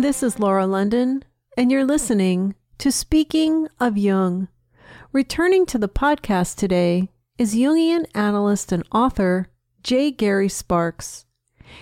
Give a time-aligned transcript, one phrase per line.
[0.00, 1.22] This is Laura London,
[1.54, 4.48] and you're listening to Speaking of Jung.
[5.12, 9.48] Returning to the podcast today is Jungian analyst and author
[9.82, 10.10] J.
[10.10, 11.26] Gary Sparks.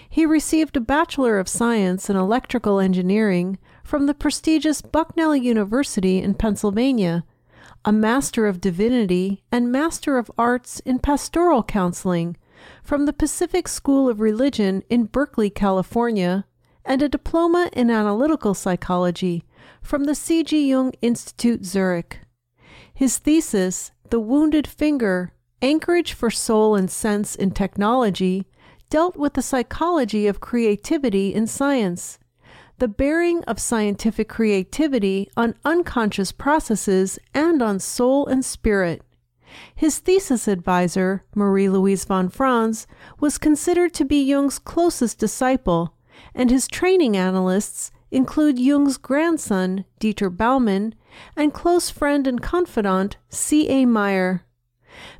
[0.09, 6.35] He received a Bachelor of Science in Electrical Engineering from the prestigious Bucknell University in
[6.35, 7.25] Pennsylvania,
[7.85, 12.37] a Master of Divinity and Master of Arts in Pastoral Counseling
[12.83, 16.45] from the Pacific School of Religion in Berkeley, California,
[16.91, 19.45] and a diploma in analytical psychology
[19.81, 20.69] from the C.G.
[20.69, 22.19] Jung Institute Zurich.
[22.93, 25.33] His thesis, The Wounded Finger
[25.63, 28.45] Anchorage for Soul and Sense in Technology,
[28.89, 32.19] dealt with the psychology of creativity in science,
[32.79, 39.03] the bearing of scientific creativity on unconscious processes and on soul and spirit.
[39.77, 42.89] His thesis advisor, Marie Louise von Franz,
[43.21, 45.95] was considered to be Jung's closest disciple,
[46.35, 50.95] and his training analysts include Jung's grandson, Dieter Baumann,
[51.37, 53.85] and close friend and confidant, C.A.
[53.85, 54.45] Meier.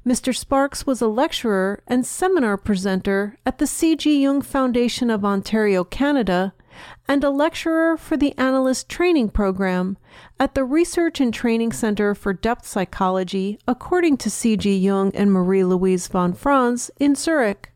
[0.05, 0.35] Mr.
[0.35, 4.23] Sparks was a lecturer and seminar presenter at the C.G.
[4.23, 6.53] Jung Foundation of Ontario, Canada,
[7.09, 9.97] and a lecturer for the Analyst Training Program
[10.39, 14.77] at the Research and Training Center for Depth Psychology, according to C.G.
[14.77, 17.70] Jung and Marie Louise von Franz in Zurich.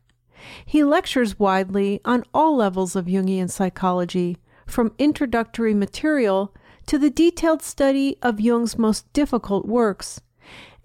[0.65, 6.53] He lectures widely on all levels of Jungian psychology, from introductory material
[6.87, 10.21] to the detailed study of Jung's most difficult works,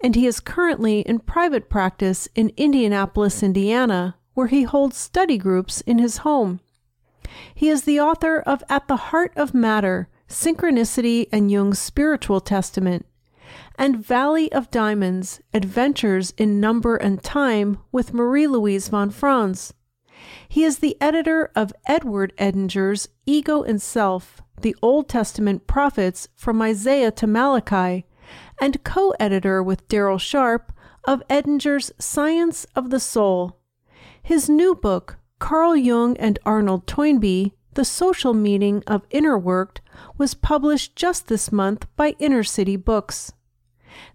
[0.03, 5.81] and he is currently in private practice in Indianapolis, Indiana, where he holds study groups
[5.81, 6.59] in his home.
[7.53, 13.05] He is the author of At the Heart of Matter Synchronicity and Jung's Spiritual Testament,
[13.81, 19.73] and Valley of Diamonds Adventures in Number and Time with Marie Louise von Franz.
[20.47, 26.61] He is the editor of Edward Edinger's Ego and Self, the Old Testament Prophets from
[26.61, 28.05] Isaiah to Malachi,
[28.61, 30.71] and co editor with Daryl Sharp
[31.05, 33.57] of Edinger's Science of the Soul.
[34.21, 39.81] His new book, Carl Jung and Arnold Toynbee, The Social Meaning of Inner Work,
[40.19, 43.33] was published just this month by Inner City Books.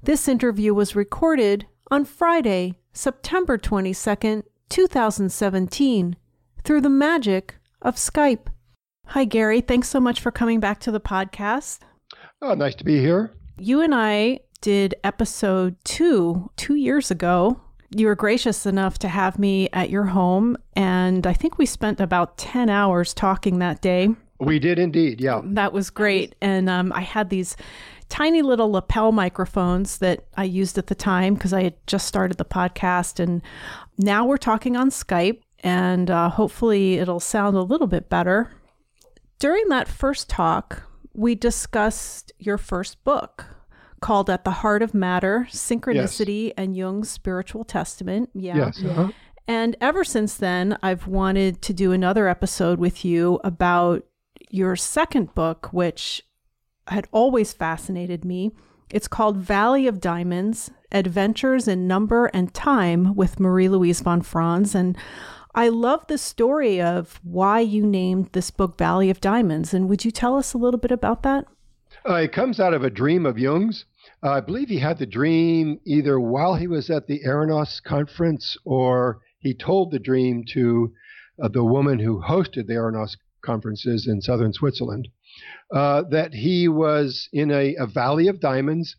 [0.02, 6.16] This interview was recorded on Friday, September 22nd, 2017,
[6.64, 8.48] through the magic of Skype.
[9.08, 9.60] Hi, Gary.
[9.60, 11.78] Thanks so much for coming back to the podcast.
[12.42, 13.32] Oh, nice to be here.
[13.58, 17.60] You and I did episode two two years ago.
[17.90, 22.00] You were gracious enough to have me at your home, and I think we spent
[22.00, 24.08] about 10 hours talking that day.
[24.40, 25.40] We did indeed, yeah.
[25.44, 26.34] That was great.
[26.42, 27.56] And um, I had these
[28.08, 32.38] tiny little lapel microphones that I used at the time because I had just started
[32.38, 33.20] the podcast.
[33.20, 33.42] And
[33.98, 38.50] now we're talking on Skype, and uh, hopefully it'll sound a little bit better.
[39.38, 43.46] During that first talk, we discussed your first book
[44.00, 46.54] called At the Heart of Matter Synchronicity yes.
[46.56, 48.30] and Jung's Spiritual Testament.
[48.34, 48.56] Yeah.
[48.56, 48.82] Yes.
[48.84, 49.08] Uh-huh.
[49.48, 54.04] And ever since then, I've wanted to do another episode with you about
[54.50, 56.22] your second book, which
[56.88, 58.52] had always fascinated me.
[58.90, 64.74] It's called Valley of Diamonds Adventures in Number and Time with Marie Louise von Franz.
[64.74, 64.96] And
[65.54, 69.74] I love the story of why you named this book Valley of Diamonds.
[69.74, 71.46] And would you tell us a little bit about that?
[72.08, 73.84] Uh, it comes out of a dream of Jung's.
[74.22, 78.56] Uh, I believe he had the dream either while he was at the Eranos conference
[78.64, 80.92] or he told the dream to
[81.42, 85.08] uh, the woman who hosted the Eranos conferences in southern Switzerland
[85.72, 88.96] uh, that he was in a, a valley of diamonds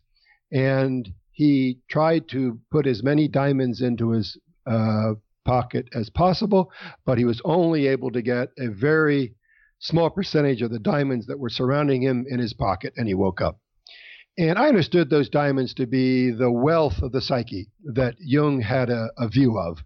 [0.52, 6.70] and he tried to put as many diamonds into his uh, pocket as possible,
[7.06, 9.34] but he was only able to get a very
[9.78, 13.40] small percentage of the diamonds that were surrounding him in his pocket, and he woke
[13.40, 13.60] up.
[14.36, 18.90] And I understood those diamonds to be the wealth of the psyche that Jung had
[18.90, 19.78] a, a view of,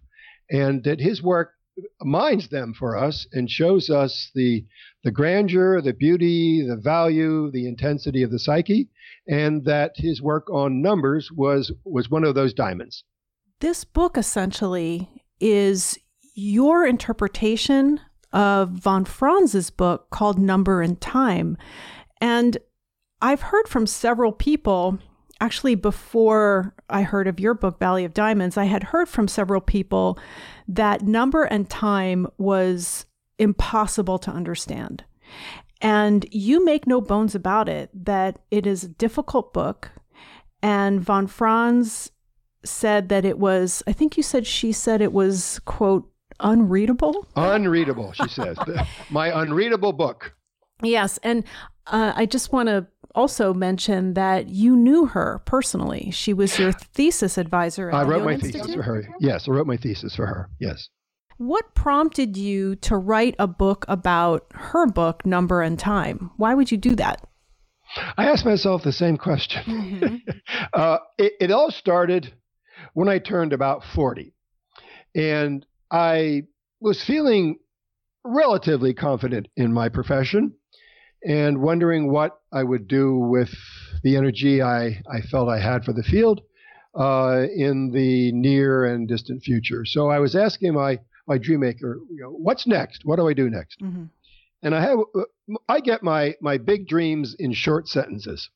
[0.49, 1.53] and that his work
[2.01, 4.65] mines them for us and shows us the
[5.03, 8.89] the grandeur, the beauty, the value, the intensity of the psyche,
[9.27, 13.03] and that his work on numbers was was one of those diamonds.
[13.59, 15.09] This book essentially
[15.39, 15.97] is
[16.35, 17.99] your interpretation
[18.31, 21.57] of von Franz's book called Number and Time.
[22.19, 22.57] And
[23.21, 24.99] I've heard from several people,
[25.43, 29.59] actually, before I heard of your book, Valley of Diamonds, I had heard from several
[29.59, 30.17] people
[30.69, 33.05] that number and time was
[33.37, 35.03] impossible to understand.
[35.81, 39.91] And you make no bones about it that it is a difficult book.
[40.61, 42.09] And von Franz
[42.63, 46.09] said that it was, I think you said she said it was, quote,
[46.39, 47.27] unreadable?
[47.35, 48.57] Unreadable, she says.
[49.09, 50.33] My unreadable book.
[50.81, 51.19] Yes.
[51.21, 51.43] And
[51.87, 56.11] uh, I just want to also mention that you knew her personally.
[56.11, 57.91] She was your thesis advisor.
[57.91, 58.61] I wrote my Institute?
[58.61, 59.07] thesis for her.
[59.19, 60.49] Yes, I wrote my thesis for her.
[60.59, 60.89] Yes.
[61.37, 66.31] What prompted you to write a book about her book, Number and Time?
[66.37, 67.27] Why would you do that?
[68.17, 69.63] I asked myself the same question.
[69.65, 70.15] Mm-hmm.
[70.73, 72.33] uh, it, it all started
[72.93, 74.33] when I turned about 40.
[75.15, 76.43] And I
[76.79, 77.57] was feeling
[78.25, 80.53] relatively confident in my profession
[81.25, 83.53] and wondering what I would do with
[84.03, 86.41] the energy I, I felt I had for the field
[86.95, 89.85] uh, in the near and distant future.
[89.85, 93.05] So I was asking my, my dream maker, you know, what's next?
[93.05, 93.79] What do I do next?
[93.81, 94.05] Mm-hmm.
[94.61, 94.99] And I have
[95.67, 98.49] I get my my big dreams in short sentences.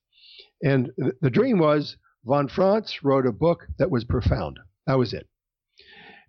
[0.63, 0.91] And
[1.21, 4.59] the dream was von Franz wrote a book that was profound.
[4.85, 5.27] That was it.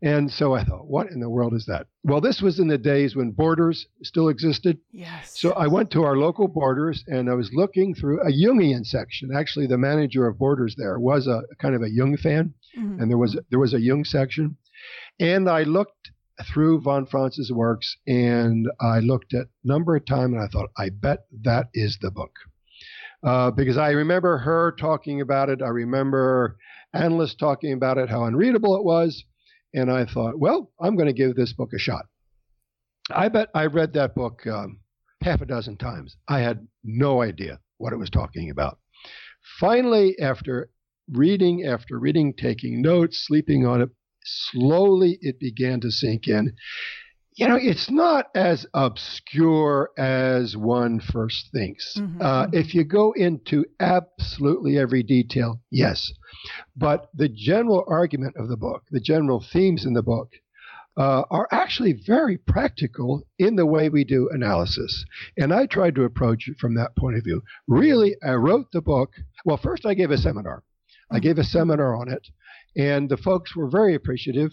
[0.01, 1.89] And so I thought, what in the world is that?
[2.05, 4.79] Well, this was in the days when Borders still existed.
[4.93, 5.39] Yes.
[5.39, 9.31] So I went to our local Borders and I was looking through a Jungian section.
[9.35, 13.01] Actually, the manager of Borders there was a kind of a Jung fan, mm-hmm.
[13.01, 14.57] and there was there was a Jung section.
[15.19, 16.13] And I looked
[16.53, 20.91] through von Franz's works and I looked at number of time and I thought, I
[20.91, 22.33] bet that is the book.
[23.23, 25.61] Uh, because I remember her talking about it.
[25.61, 26.57] I remember
[26.95, 29.25] analysts talking about it, how unreadable it was.
[29.75, 32.07] And I thought, well, I'm going to give this book a shot.
[33.11, 34.81] I bet I read that book um,
[35.23, 36.17] half a dozen times.
[36.29, 38.79] I had no idea what it was talking about.
[39.59, 40.71] Finally, after
[41.11, 43.91] reading, after reading, taking notes, sleeping on it,
[44.25, 46.55] slowly it began to sink in.
[47.39, 51.97] You know, it's not as obscure as one first thinks.
[51.97, 52.21] Mm-hmm.
[52.21, 52.57] Uh, mm-hmm.
[52.57, 56.13] if you go into absolutely every detail, yes.
[56.77, 60.31] But the general argument of the book, the general themes in the book,
[60.97, 65.05] uh, are actually very practical in the way we do analysis.
[65.37, 67.43] And I tried to approach it from that point of view.
[67.69, 69.13] Really, I wrote the book.
[69.45, 70.65] Well, first, I gave a seminar.
[71.09, 71.23] I mm-hmm.
[71.23, 72.27] gave a seminar on it,
[72.77, 74.51] and the folks were very appreciative.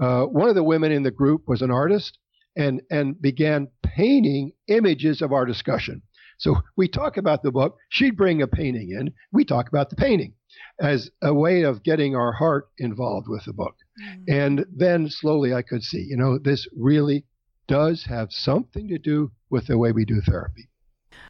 [0.00, 2.18] Uh, one of the women in the group was an artist
[2.56, 6.02] and, and began painting images of our discussion.
[6.38, 9.96] So we talk about the book, she'd bring a painting in, we talk about the
[9.96, 10.34] painting
[10.80, 13.76] as a way of getting our heart involved with the book.
[14.00, 14.24] Mm.
[14.28, 17.24] And then slowly I could see, you know, this really
[17.68, 20.68] does have something to do with the way we do therapy.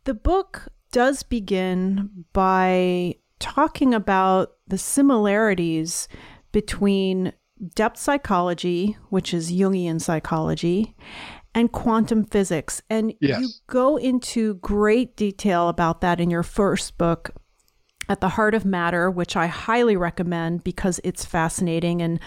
[0.04, 6.08] The book does begin by talking about the similarities
[6.52, 7.32] between
[7.74, 10.94] depth psychology, which is Jungian psychology,
[11.54, 12.82] and quantum physics.
[12.90, 13.40] And yes.
[13.40, 17.30] you go into great detail about that in your first book,
[18.08, 22.02] At the Heart of Matter, which I highly recommend because it's fascinating.
[22.02, 22.20] And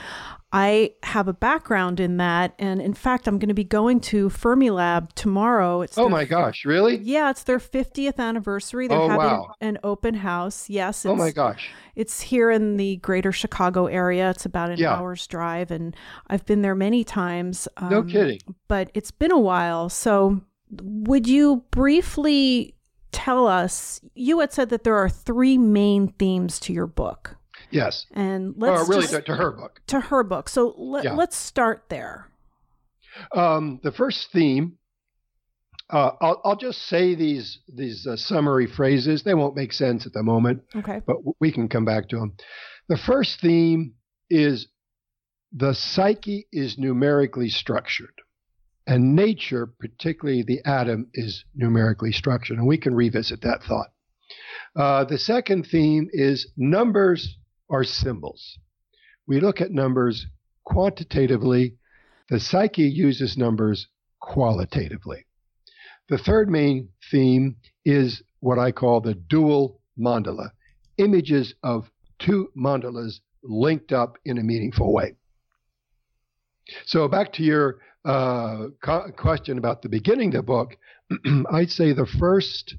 [0.51, 4.29] I have a background in that, and in fact, I'm going to be going to
[4.29, 5.81] Fermilab tomorrow.
[5.81, 6.97] It's oh their, my gosh, really?
[6.97, 8.87] Yeah, it's their 50th anniversary.
[8.87, 9.53] They're oh, having wow.
[9.61, 10.67] an open house.
[10.67, 11.05] Yes.
[11.05, 11.69] oh my gosh.
[11.95, 14.31] It's here in the greater Chicago area.
[14.31, 14.95] It's about an yeah.
[14.95, 15.95] hour's drive, and
[16.27, 17.67] I've been there many times.
[17.77, 18.39] Um, no kidding.
[18.67, 19.87] But it's been a while.
[19.89, 20.41] So,
[20.81, 22.75] would you briefly
[23.11, 24.01] tell us?
[24.15, 27.35] You had said that there are three main themes to your book.
[27.71, 28.05] Yes.
[28.11, 29.81] And let's well, really just, to, to, her book.
[29.87, 30.49] To her book.
[30.49, 31.13] So let, yeah.
[31.13, 32.29] let's start there.
[33.35, 34.77] Um, the first theme.
[35.91, 39.23] Uh, I'll, I'll just say these these uh, summary phrases.
[39.23, 40.61] They won't make sense at the moment.
[40.75, 41.01] Okay.
[41.05, 42.35] But we can come back to them.
[42.89, 43.95] The first theme
[44.29, 44.67] is
[45.51, 48.13] the psyche is numerically structured,
[48.85, 52.59] and nature, particularly the atom, is numerically structured.
[52.59, 53.87] And we can revisit that thought.
[54.75, 57.38] Uh, the second theme is numbers
[57.69, 58.57] are symbols.
[59.27, 60.25] We look at numbers
[60.65, 61.75] quantitatively.
[62.29, 63.87] The psyche uses numbers
[64.19, 65.25] qualitatively.
[66.09, 70.51] The third main theme is what I call the dual mandala
[70.97, 75.15] images of two mandalas linked up in a meaningful way.
[76.85, 80.77] So, back to your uh, co- question about the beginning of the book,
[81.51, 82.75] I'd say the first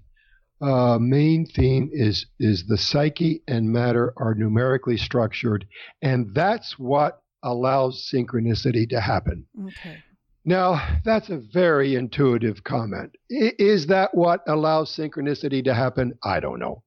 [0.60, 5.66] uh, main theme is is the psyche and matter are numerically structured,
[6.02, 9.46] and that's what allows synchronicity to happen.
[9.66, 10.02] Okay.
[10.44, 13.16] Now, that's a very intuitive comment.
[13.30, 16.14] I, is that what allows synchronicity to happen?
[16.24, 16.82] I don't know.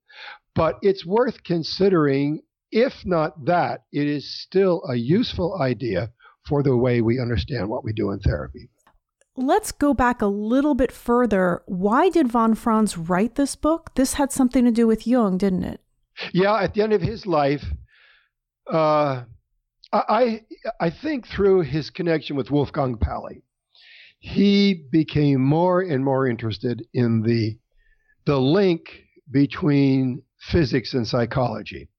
[0.55, 2.41] But it's worth considering.
[2.75, 6.11] If not that, it is still a useful idea
[6.47, 8.69] for the way we understand what we do in therapy.
[9.35, 11.63] Let's go back a little bit further.
[11.65, 13.95] Why did von Franz write this book?
[13.95, 15.81] This had something to do with Jung, didn't it?
[16.33, 17.63] Yeah, at the end of his life,
[18.71, 19.23] uh,
[19.91, 20.41] I
[20.79, 23.43] I think through his connection with Wolfgang Pauli,
[24.19, 27.57] he became more and more interested in the
[28.25, 28.81] the link
[29.31, 30.21] between
[30.51, 31.89] physics and psychology.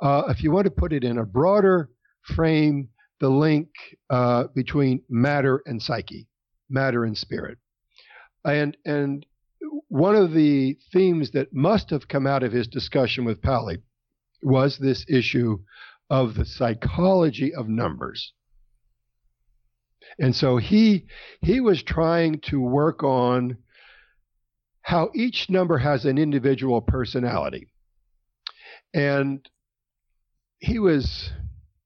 [0.00, 1.90] Uh, if you want to put it in a broader
[2.22, 2.88] frame,
[3.20, 3.68] the link
[4.10, 6.26] uh, between matter and psyche,
[6.74, 7.58] matter and spirit,
[8.44, 9.24] and and
[9.88, 13.78] one of the themes that must have come out of his discussion with Pauli
[14.42, 15.58] was this issue
[16.10, 18.32] of the psychology of numbers.
[20.18, 21.06] And so he
[21.40, 23.58] he was trying to work on
[24.82, 27.68] how each number has an individual personality.
[28.92, 29.48] And
[30.58, 31.30] he was,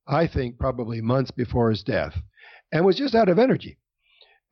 [0.06, 2.20] I think, probably months before his death
[2.72, 3.78] and was just out of energy.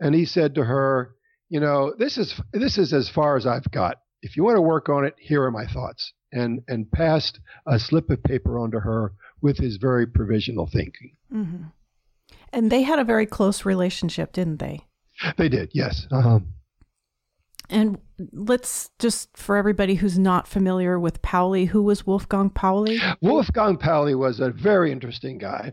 [0.01, 1.15] And he said to her,
[1.49, 3.99] you know, this is this is as far as I've got.
[4.23, 6.13] If you want to work on it, here are my thoughts.
[6.33, 11.13] And and passed a slip of paper onto her with his very provisional thinking.
[11.33, 11.65] Mm-hmm.
[12.53, 14.87] And they had a very close relationship, didn't they?
[15.37, 16.07] They did, yes.
[16.11, 16.41] Uh-huh.
[17.69, 17.99] And
[18.33, 23.01] let's just, for everybody who's not familiar with Pauli, who was Wolfgang Pauli?
[23.21, 25.73] Wolfgang Pauli was a very interesting guy.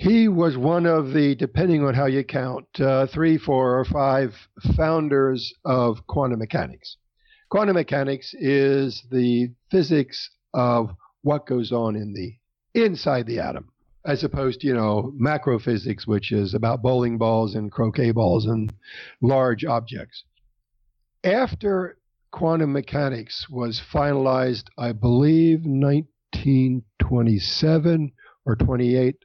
[0.00, 4.34] He was one of the, depending on how you count, uh, three, four, or five
[4.74, 6.96] founders of quantum mechanics.
[7.50, 12.32] Quantum mechanics is the physics of what goes on in the
[12.72, 13.68] inside the atom
[14.06, 18.72] as opposed to you know macrophysics which is about bowling balls and croquet balls and
[19.20, 20.24] large objects
[21.24, 21.98] after
[22.30, 28.12] quantum mechanics was finalized i believe 1927
[28.46, 29.16] or 28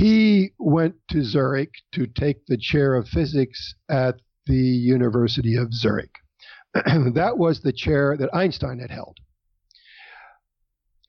[0.00, 6.14] he went to zurich to take the chair of physics at the university of zurich
[6.74, 9.18] that was the chair that einstein had held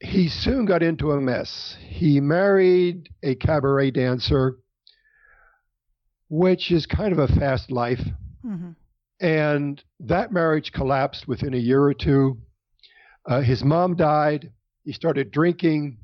[0.04, 1.78] he soon got into a mess.
[1.80, 4.58] He married a cabaret dancer,
[6.30, 8.02] which is kind of a fast life.
[8.46, 8.72] Mm-hmm.
[9.22, 12.38] And that marriage collapsed within a year or two.
[13.26, 14.52] Uh, his mom died.
[14.84, 15.98] He started drinking,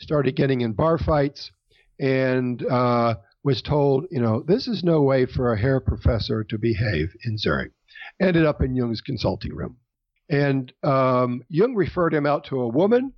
[0.00, 1.50] started getting in bar fights,
[1.98, 6.58] and uh, was told, you know, this is no way for a hair professor to
[6.58, 7.72] behave in Zurich.
[8.20, 9.76] Ended up in Jung's consulting room.
[10.28, 13.12] And um, Jung referred him out to a woman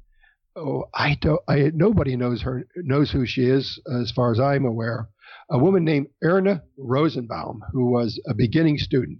[0.56, 4.64] oh, I don't, I, nobody knows her, knows who she is, as far as I'm
[4.64, 5.08] aware.
[5.50, 9.18] A woman named Erna Rosenbaum, who was a beginning student.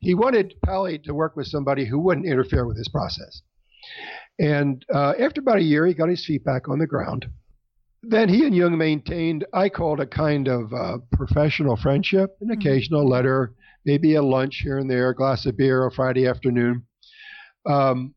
[0.00, 3.42] He wanted Pauli to work with somebody who wouldn't interfere with his process.
[4.38, 7.26] And uh, after about a year, he got his feet back on the ground.
[8.08, 12.60] Then he and Jung maintained, I called a kind of uh, professional friendship, an mm-hmm.
[12.60, 16.86] occasional letter, maybe a lunch here and there, a glass of beer on Friday afternoon.
[17.66, 18.14] Um,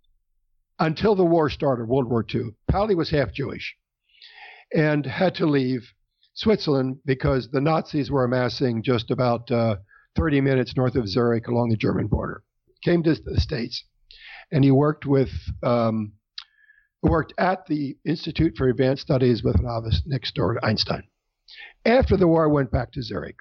[0.80, 2.52] until the war started, World War II.
[2.70, 3.76] Pauli was half Jewish
[4.74, 5.82] and had to leave
[6.34, 9.78] Switzerland because the Nazis were amassing just about uh,
[10.16, 12.44] 30 minutes north of Zurich along the German border.
[12.84, 13.84] Came to the States
[14.52, 15.32] and he worked with
[15.64, 16.14] um,
[17.02, 21.04] worked at the Institute for Advanced Studies with an office next door to Einstein.
[21.86, 23.40] After the war, went back to Zurich.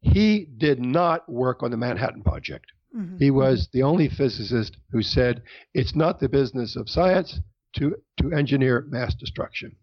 [0.00, 2.66] He did not work on the Manhattan Project.
[2.96, 3.18] Mm-hmm.
[3.18, 5.42] He was the only physicist who said
[5.74, 7.40] it's not the business of science
[7.76, 9.76] to, to engineer mass destruction.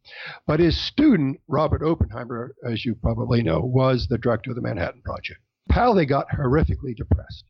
[0.45, 5.01] But his student, Robert Oppenheimer, as you probably know, was the director of the Manhattan
[5.01, 5.39] Project.
[5.69, 7.45] Pauli got horrifically depressed.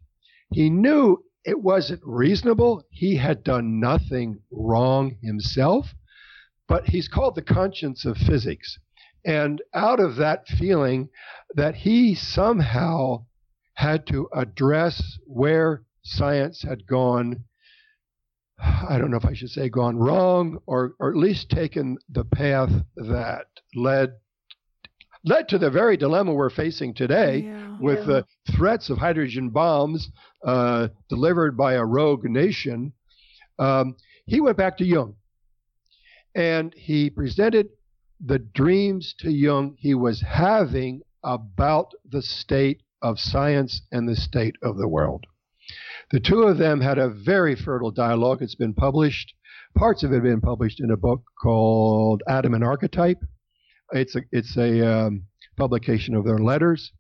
[0.52, 2.84] He knew it wasn't reasonable.
[2.90, 5.94] He had done nothing wrong himself,
[6.68, 8.78] but he's called the conscience of physics.
[9.26, 11.10] And out of that feeling
[11.56, 13.26] that he somehow
[13.74, 17.44] had to address where science had gone
[18.62, 22.26] I don't know if I should say gone wrong or, or at least taken the
[22.26, 24.16] path that led
[25.26, 28.56] led to the very dilemma we're facing today yeah, with the yeah.
[28.56, 30.10] threats of hydrogen bombs
[30.46, 32.94] uh, delivered by a rogue nation.
[33.58, 33.96] Um,
[34.26, 35.16] he went back to Jung
[36.36, 37.70] and he presented
[38.24, 44.56] the dreams to Jung he was having about the state of science and the state
[44.62, 45.26] of the world.
[46.12, 48.42] The two of them had a very fertile dialogue.
[48.42, 49.34] It's been published,
[49.76, 53.20] parts of it have been published in a book called Atom and Archetype.
[53.92, 55.24] It's a, it's a um,
[55.58, 56.92] publication of their letters.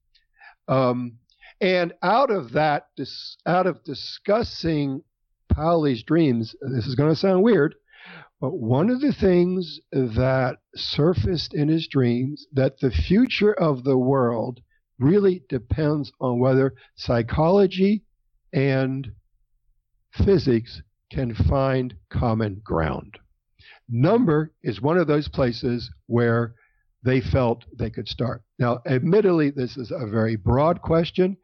[0.67, 1.17] Um,
[1.62, 5.03] and out of that, dis, out of discussing
[5.50, 7.75] Pauli's dreams, this is going to sound weird,
[8.39, 13.98] but one of the things that surfaced in his dreams that the future of the
[13.98, 14.62] world
[15.00, 18.03] really depends on whether psychology
[18.53, 19.12] and
[20.12, 20.81] physics
[21.12, 23.17] can find common ground.
[23.89, 26.53] Number is one of those places where
[27.03, 28.44] they felt they could start.
[28.58, 31.38] Now, admittedly, this is a very broad question.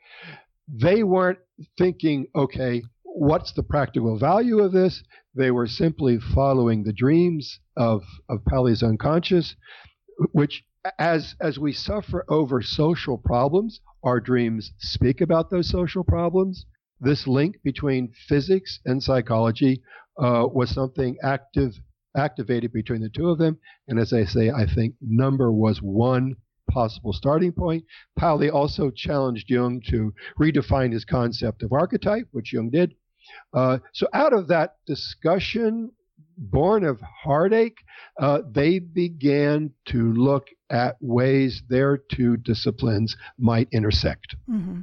[0.67, 1.39] They weren't
[1.77, 5.03] thinking, okay, what's the practical value of this?
[5.33, 9.55] They were simply following the dreams of, of Pauli's unconscious,
[10.31, 10.63] which
[10.99, 16.65] as as we suffer over social problems, our dreams speak about those social problems.
[16.99, 19.81] This link between physics and psychology
[20.21, 21.73] uh, was something active
[22.15, 23.57] activated between the two of them.
[23.87, 26.35] And as I say, I think number was one
[26.69, 27.83] possible starting point.
[28.17, 32.95] Pauli also challenged Jung to redefine his concept of archetype, which Jung did.
[33.53, 35.91] Uh, so out of that discussion,
[36.37, 37.77] born of heartache,
[38.19, 44.35] uh, they began to look at ways their two disciplines might intersect.
[44.49, 44.81] Mm-hmm.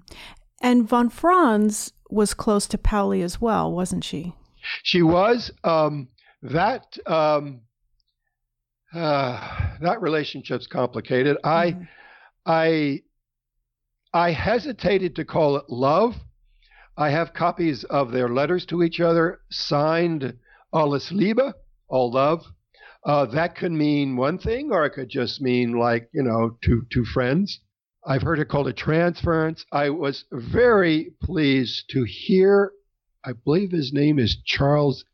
[0.61, 4.35] And von Franz was close to Pauli as well, wasn't she?
[4.83, 5.51] She was.
[5.65, 6.09] Um,
[6.43, 7.61] that um,
[8.95, 11.37] uh, that relationship's complicated.
[11.45, 11.83] Mm-hmm.
[12.47, 13.03] I
[14.13, 16.15] I I hesitated to call it love.
[16.97, 20.37] I have copies of their letters to each other signed
[20.73, 21.55] alles Liebe,
[21.89, 22.45] all love.
[23.05, 26.87] Uh, that could mean one thing, or it could just mean like you know two
[26.93, 27.61] two friends.
[28.05, 29.65] I've heard it called a transference.
[29.73, 32.73] I was very pleased to hear.
[33.25, 35.05] I believe his name is Charles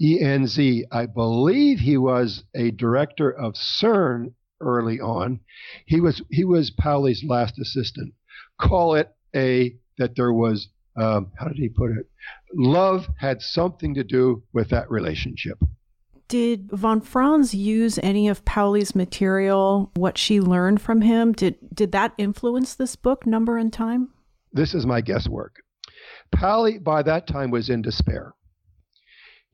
[0.00, 0.82] Enz ENZ.
[0.92, 5.40] I believe he was a director of CERN early on.
[5.86, 8.14] He was he was Pauli's last assistant.
[8.60, 12.08] Call it a that there was um, how did he put it?
[12.54, 15.58] Love had something to do with that relationship.
[16.28, 19.92] Did von Franz use any of Pauli's material?
[19.94, 24.08] What she learned from him did did that influence this book, Number and Time?
[24.52, 25.62] This is my guesswork.
[26.32, 28.34] Pauli by that time was in despair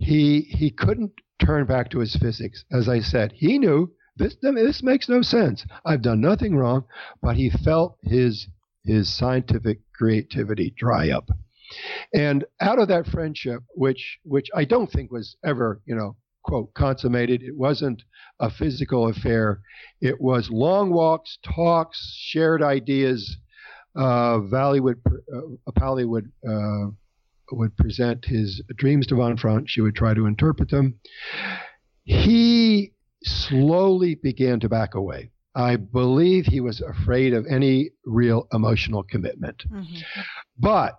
[0.03, 2.65] he he couldn't turn back to his physics.
[2.73, 5.65] As I said, he knew this this makes no sense.
[5.85, 6.85] I've done nothing wrong,
[7.21, 8.49] but he felt his
[8.85, 11.31] his scientific creativity dry up.
[12.13, 16.75] And out of that friendship, which which I don't think was ever, you know, quote
[16.75, 18.03] consummated, it wasn't
[18.41, 19.61] a physical affair.
[20.01, 23.37] It was long walks, talks, shared ideas.
[23.95, 25.01] Uh, Valley would,
[25.35, 26.87] uh, Pauli uh,
[27.57, 29.71] would present his dreams to von Franz.
[29.71, 30.99] She would try to interpret them.
[32.05, 35.31] He slowly began to back away.
[35.55, 39.65] I believe he was afraid of any real emotional commitment.
[39.71, 40.21] Mm-hmm.
[40.59, 40.99] But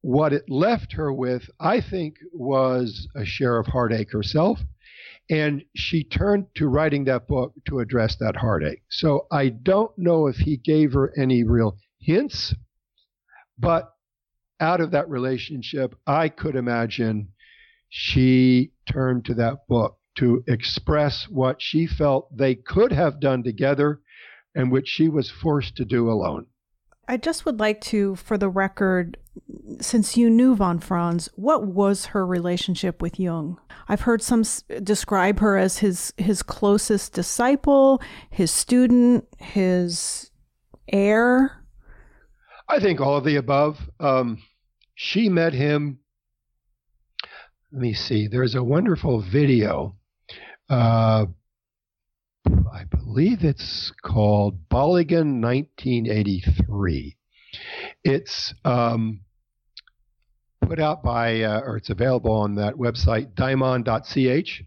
[0.00, 4.60] what it left her with, I think, was a share of heartache herself.
[5.30, 8.82] And she turned to writing that book to address that heartache.
[8.90, 12.54] So I don't know if he gave her any real hints,
[13.58, 13.91] but
[14.62, 17.28] out of that relationship, I could imagine
[17.88, 24.00] she turned to that book to express what she felt they could have done together
[24.54, 26.46] and which she was forced to do alone.
[27.08, 29.16] I just would like to, for the record,
[29.80, 33.58] since you knew von Franz, what was her relationship with Jung?
[33.88, 34.44] I've heard some
[34.82, 40.30] describe her as his his closest disciple, his student, his
[40.88, 41.64] heir.
[42.68, 43.90] I think all of the above.
[43.98, 44.38] Um,
[45.02, 45.98] she met him.
[47.72, 48.28] Let me see.
[48.28, 49.96] There's a wonderful video.
[50.70, 51.26] Uh,
[52.46, 57.16] I believe it's called Bollingen 1983.
[58.04, 59.22] It's um,
[60.60, 64.62] put out by, uh, or it's available on that website, daimon.ch.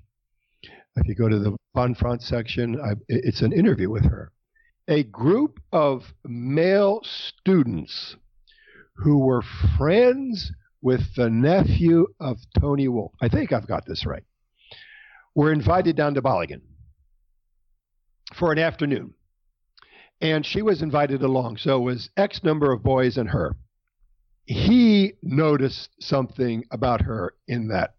[0.98, 4.34] If you go to the von Franz section, I, it's an interview with her.
[4.89, 8.17] A group of male students
[8.95, 9.43] who were
[9.77, 13.12] friends with the nephew of Toni Wolff.
[13.21, 14.23] I think I've got this right.
[15.34, 16.62] Were invited down to Bollingen
[18.34, 19.13] for an afternoon.
[20.21, 21.58] And she was invited along.
[21.58, 23.55] So it was X number of boys and her.
[24.45, 27.95] He noticed something about her in that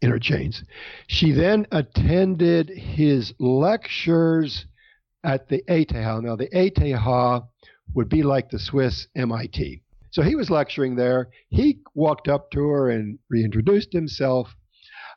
[0.00, 0.62] interchange.
[1.06, 4.66] She then attended his lectures
[5.22, 5.92] at the ETH.
[5.92, 6.78] Now, the ETH
[7.94, 9.82] would be like the Swiss MIT.
[10.10, 11.28] So he was lecturing there.
[11.48, 14.48] He walked up to her and reintroduced himself.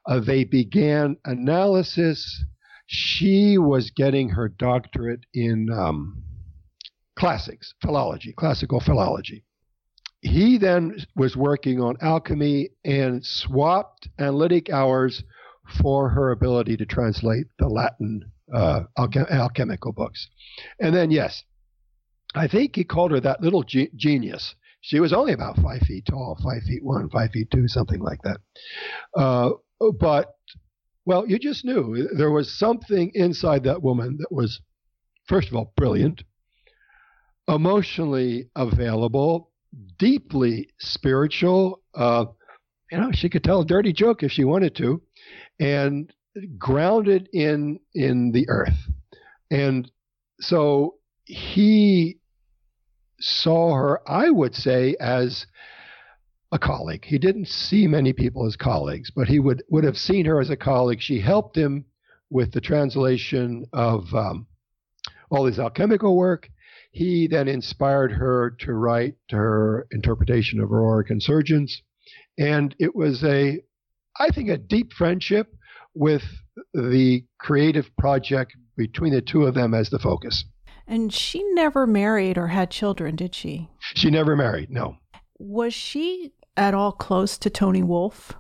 [0.06, 2.44] Uh, they began analysis.
[2.88, 6.24] She was getting her doctorate in um,
[7.18, 9.44] classics, philology, classical philology.
[10.22, 15.24] He then was working on alchemy and swapped analytic hours
[15.82, 18.22] for her ability to translate the Latin
[18.54, 20.28] uh, alchem- alchemical books.
[20.80, 21.44] And then, yes,
[22.36, 24.56] I think he called her that little ge- genius.
[24.82, 28.22] She was only about five feet tall, five feet one, five feet two, something like
[28.24, 28.38] that.
[29.16, 29.52] Uh,
[30.00, 30.34] but
[31.06, 34.62] Well, you just knew there was something inside that woman that was,
[35.28, 36.24] first of all, brilliant,
[37.48, 39.52] emotionally available,
[39.98, 41.82] deeply spiritual.
[41.96, 42.26] Uh,
[42.92, 45.02] you know, she could tell a dirty joke if she wanted to,
[45.60, 46.14] and
[46.58, 48.78] grounded in in the earth.
[49.50, 49.92] And
[50.40, 52.20] so he
[53.22, 55.46] saw her, I would say, as
[56.52, 57.06] a colleague.
[57.06, 60.50] He didn't see many people as colleagues, but he would, would have seen her as
[60.50, 61.02] a colleague.
[61.02, 61.86] She helped him
[62.30, 64.48] with the translation of um,
[65.30, 66.50] all his alchemical work.
[66.92, 71.72] He then inspired her to write her interpretation of Aurora Consurgens.
[72.38, 73.62] And it was a,
[74.20, 75.54] I think, a deep friendship
[75.94, 76.24] with
[76.74, 80.44] the creative project between the two of them as the focus.
[80.92, 83.70] And she never married or had children, did she?
[83.80, 84.98] She never married, no.
[85.40, 88.34] Was she at all close to Toni Wolff?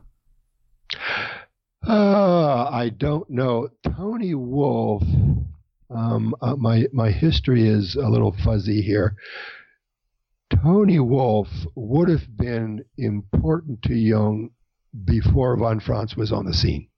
[1.88, 3.70] Uh, I don't know.
[3.96, 5.04] Toni Wolff,
[5.90, 9.16] um, uh, my, my history is a little fuzzy here.
[10.62, 14.50] Toni Wolff would have been important to Jung
[15.06, 16.90] before von Franz was on the scene.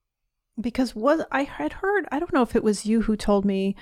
[0.60, 3.76] Because was I had heard, I don't know if it was you who told me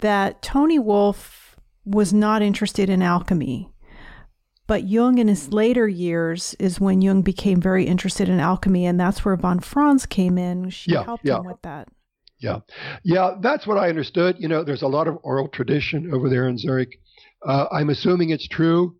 [0.00, 3.70] that Toni Wolff was not interested in alchemy.
[4.66, 8.98] But Jung, in his later years, is when Jung became very interested in alchemy, and
[8.98, 10.70] that's where von Franz came in.
[10.70, 11.38] She yeah, helped yeah.
[11.38, 11.88] him with that.
[12.38, 12.58] Yeah,
[13.04, 14.36] yeah, that's what I understood.
[14.38, 17.00] You know, there's a lot of oral tradition over there in Zurich.
[17.46, 18.96] Uh, I'm assuming it's true,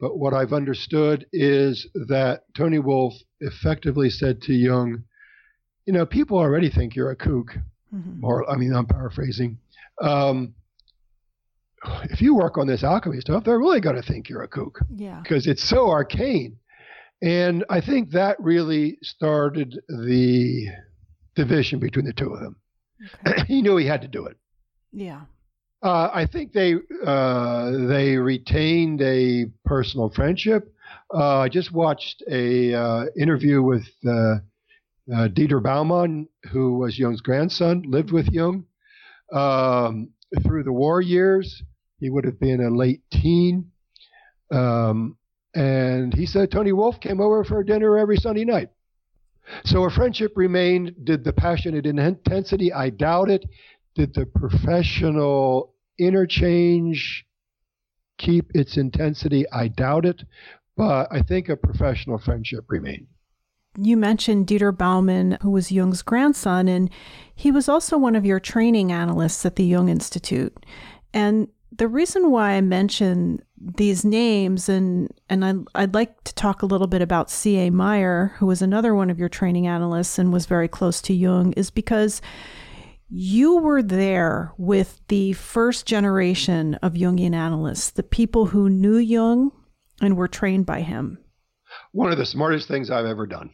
[0.00, 5.02] but what I've understood is that Toni Wolff effectively said to Jung,
[5.84, 7.58] "You know, people already think you're a kook."
[7.94, 8.22] Mm-hmm.
[8.22, 9.58] Or, I mean, I'm paraphrasing
[10.00, 10.54] um,
[12.04, 14.80] if you work on this alchemy stuff, they're really going to think you're a kook.
[14.94, 15.20] Yeah.
[15.22, 16.58] Because it's so arcane.
[17.22, 20.68] And I think that really started the
[21.34, 22.56] division between the two of them.
[23.26, 23.42] Okay.
[23.48, 24.36] he knew he had to do it.
[24.92, 25.22] Yeah.
[25.82, 26.74] Uh, I think they
[27.06, 30.74] uh, they retained a personal friendship.
[31.12, 37.20] Uh, I just watched a uh, interview with uh, uh, Dieter Baumann, who was Jung's
[37.20, 38.64] grandson, lived with Jung,
[39.32, 40.10] um,
[40.42, 41.62] through the war years.
[42.00, 43.70] He would have been a late teen.
[44.52, 45.16] Um,
[45.54, 48.70] and he said Toni Wolff came over for dinner every Sunday night.
[49.64, 50.94] So a friendship remained.
[51.04, 52.72] Did the passionate intensity?
[52.72, 53.44] I doubt it.
[53.94, 57.24] Did the professional interchange
[58.18, 59.44] keep its intensity?
[59.50, 60.22] I doubt it.
[60.76, 63.08] But I think a professional friendship remained
[63.80, 66.90] you mentioned Dieter Baumann, who was Jung's grandson, and
[67.34, 70.66] he was also one of your training analysts at the Jung Institute.
[71.14, 76.62] And the reason why I mention these names, and and I, I'd like to talk
[76.62, 77.70] a little bit about C.A.
[77.70, 81.52] Meier, who was another one of your training analysts and was very close to Jung,
[81.52, 82.20] is because
[83.08, 89.52] you were there with the first generation of Jungian analysts, the people who knew Jung
[90.00, 91.18] and were trained by him.
[91.92, 93.50] One of the smartest things I've ever done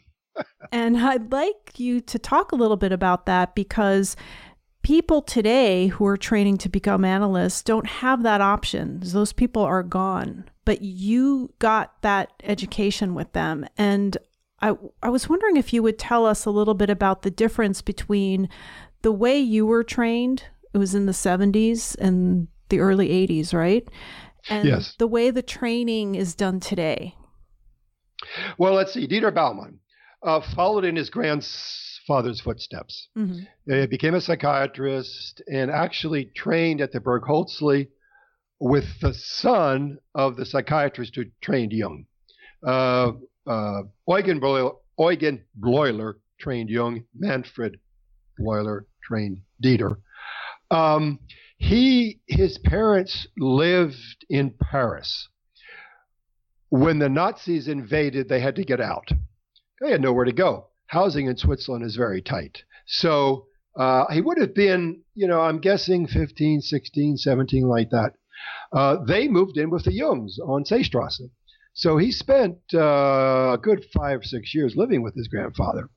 [0.72, 4.16] and I'd like you to talk a little bit about that because
[4.82, 9.00] people today who are training to become analysts don't have that option.
[9.02, 10.44] Those people are gone.
[10.64, 13.66] But you got that education with them.
[13.76, 14.16] And
[14.60, 17.82] I, I was wondering if you would tell us a little bit about the difference
[17.82, 18.48] between
[19.02, 23.86] the way you were trained, it was in the 70s and the early 80s, right?
[24.48, 24.94] And yes.
[24.98, 27.14] the way the training is done today.
[28.58, 29.06] Well, let's see.
[29.06, 29.80] Dieter Baumann
[30.24, 33.08] uh, followed in his grandfather's footsteps.
[33.16, 33.72] Mm-hmm.
[33.72, 37.88] He became a psychiatrist and actually trained at the Burghölzli
[38.58, 42.06] with the son of the psychiatrist who trained Jung.
[42.66, 43.12] Uh,
[43.46, 47.04] uh, Eugen, Bleuler, Eugen Bleuler trained Jung.
[47.14, 47.78] Manfred
[48.40, 49.96] Bleuler trained Dieter.
[50.70, 51.20] Um,
[51.58, 55.28] he, his parents lived in Paris.
[56.70, 59.12] When the Nazis invaded, they had to get out
[59.80, 60.68] they had nowhere to go.
[60.87, 62.62] Housing in Switzerland is very tight.
[62.87, 68.14] So uh, he would have been, you know, I'm guessing 15, 16, 17, like that.
[68.72, 71.30] Uh, they moved in with the Jungs on Seestrasse.
[71.72, 75.90] So he spent uh, a good five, six years living with his grandfather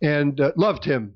[0.00, 1.14] and uh, loved him,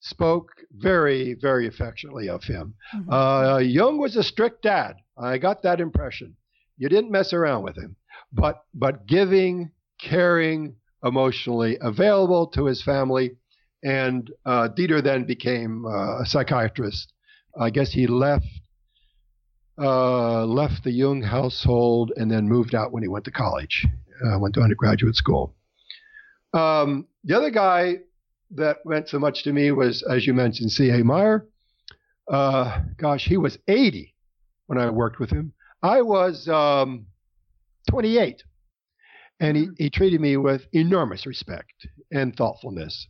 [0.00, 2.74] spoke very, very affectionately of him.
[2.94, 3.12] Mm-hmm.
[3.12, 4.96] Uh, Jung was a strict dad.
[5.18, 6.36] I got that impression.
[6.78, 7.96] You didn't mess around with him,
[8.32, 13.32] but but giving, caring, emotionally available to his family.
[13.82, 17.12] And uh, Dieter then became uh, a psychiatrist.
[17.58, 18.46] I guess he left
[19.78, 23.86] uh, left the Jung household and then moved out when he went to college.
[24.24, 25.54] Uh, went to undergraduate school.
[26.54, 27.96] Um, the other guy
[28.52, 31.04] that meant so much to me was, as you mentioned, C.A.
[31.04, 31.46] Meier.
[32.30, 34.14] Uh, gosh, he was 80
[34.66, 35.52] when I worked with him.
[35.82, 37.06] I was um,
[37.90, 38.42] 28.
[39.40, 39.72] And he, mm-hmm.
[39.76, 43.06] he treated me with enormous respect and thoughtfulness.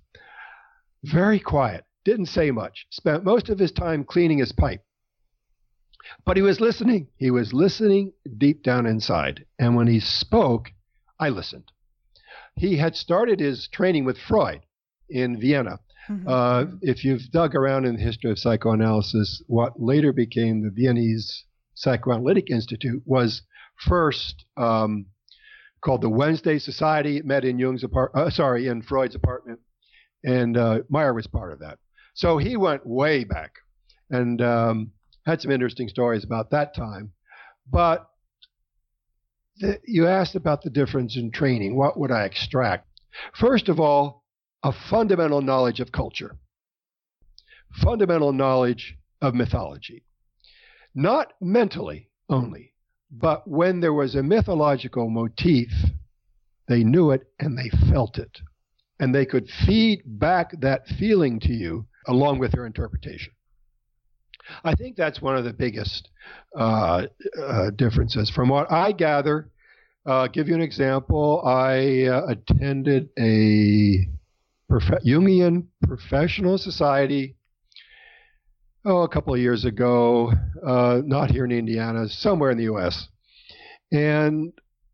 [1.04, 4.82] Very quiet, didn't say much, spent most of his time cleaning his pipe.
[6.24, 7.08] But he was listening.
[7.16, 9.44] He was listening deep down inside.
[9.58, 10.70] And when he spoke,
[11.18, 11.70] I listened.
[12.54, 14.60] He had started his training with Freud
[15.08, 15.80] in Vienna.
[16.08, 16.28] Mm-hmm.
[16.28, 21.44] Uh, if you've dug around in the history of psychoanalysis, what later became the Viennese
[21.74, 23.42] Psychoanalytic Institute was
[23.76, 25.06] first um,
[25.80, 27.16] called the Wednesday Society.
[27.18, 29.60] It met in Jung's apart, uh, sorry, in Freud's apartment,
[30.24, 31.78] and uh, Meier was part of that.
[32.14, 33.52] So he went way back,
[34.10, 34.92] and um,
[35.26, 37.12] had some interesting stories about that time.
[37.70, 38.08] But
[39.58, 41.76] the, you asked about the difference in training.
[41.76, 42.86] What would I extract?
[43.34, 44.24] First of all,
[44.62, 46.36] a fundamental knowledge of culture,
[47.82, 50.04] fundamental knowledge of mythology.
[50.94, 52.72] Not mentally only,
[53.10, 55.68] but when there was a mythological motif,
[56.68, 58.40] they knew it and they felt it.
[58.98, 63.32] And they could feed back that feeling to you along with their interpretation.
[64.64, 66.08] I think that's one of the biggest
[66.56, 67.06] uh,
[67.42, 68.30] uh, differences.
[68.30, 69.50] From what I gather,
[70.06, 71.42] uh, give you an example.
[71.44, 74.06] I uh, attended a
[74.68, 77.36] prof- Jungian professional society
[78.86, 80.32] oh, a couple of years ago,
[80.64, 83.08] uh, not here in Indiana, somewhere in the U.S.
[83.90, 84.52] And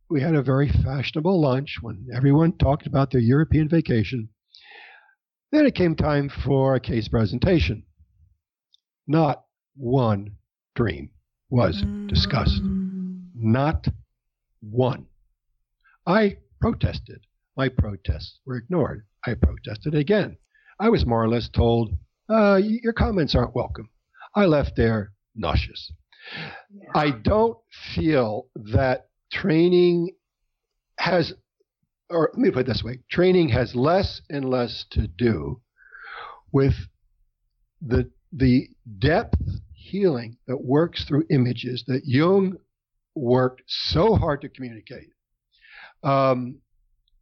[0.08, 4.30] we had a very fashionable lunch when everyone talked about their European vacation.
[5.52, 7.84] Then it came time for a case presentation.
[9.06, 9.44] Not
[9.76, 10.36] one
[10.74, 11.10] dream
[11.50, 12.62] was discussed.
[13.34, 13.88] Not
[14.60, 15.06] one.
[16.06, 17.26] I protested.
[17.58, 19.04] My protests were ignored.
[19.26, 20.38] I protested again.
[20.80, 21.92] I was more or less told
[22.28, 23.88] uh, your comments aren't welcome.
[24.34, 25.92] I left there nauseous.
[26.72, 26.88] Yeah.
[26.94, 27.58] I don't
[27.94, 30.10] feel that training
[30.98, 31.32] has,
[32.08, 35.60] or let me put it this way training has less and less to do
[36.52, 36.74] with
[37.80, 39.40] the, the depth
[39.74, 42.56] healing that works through images that Jung
[43.14, 45.08] worked so hard to communicate.
[46.02, 46.60] Um,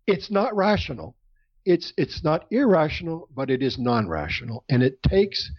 [0.07, 1.17] it's not rational
[1.65, 5.51] it's it's not irrational, but it is non-rational, and it takes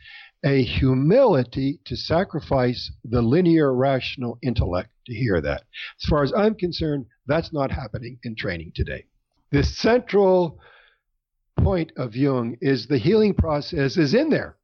[0.43, 5.63] a humility to sacrifice the linear rational intellect to hear that.
[6.01, 9.05] As far as I'm concerned, that's not happening in training today.
[9.51, 10.59] The central
[11.57, 14.57] point of Jung is the healing process is in there.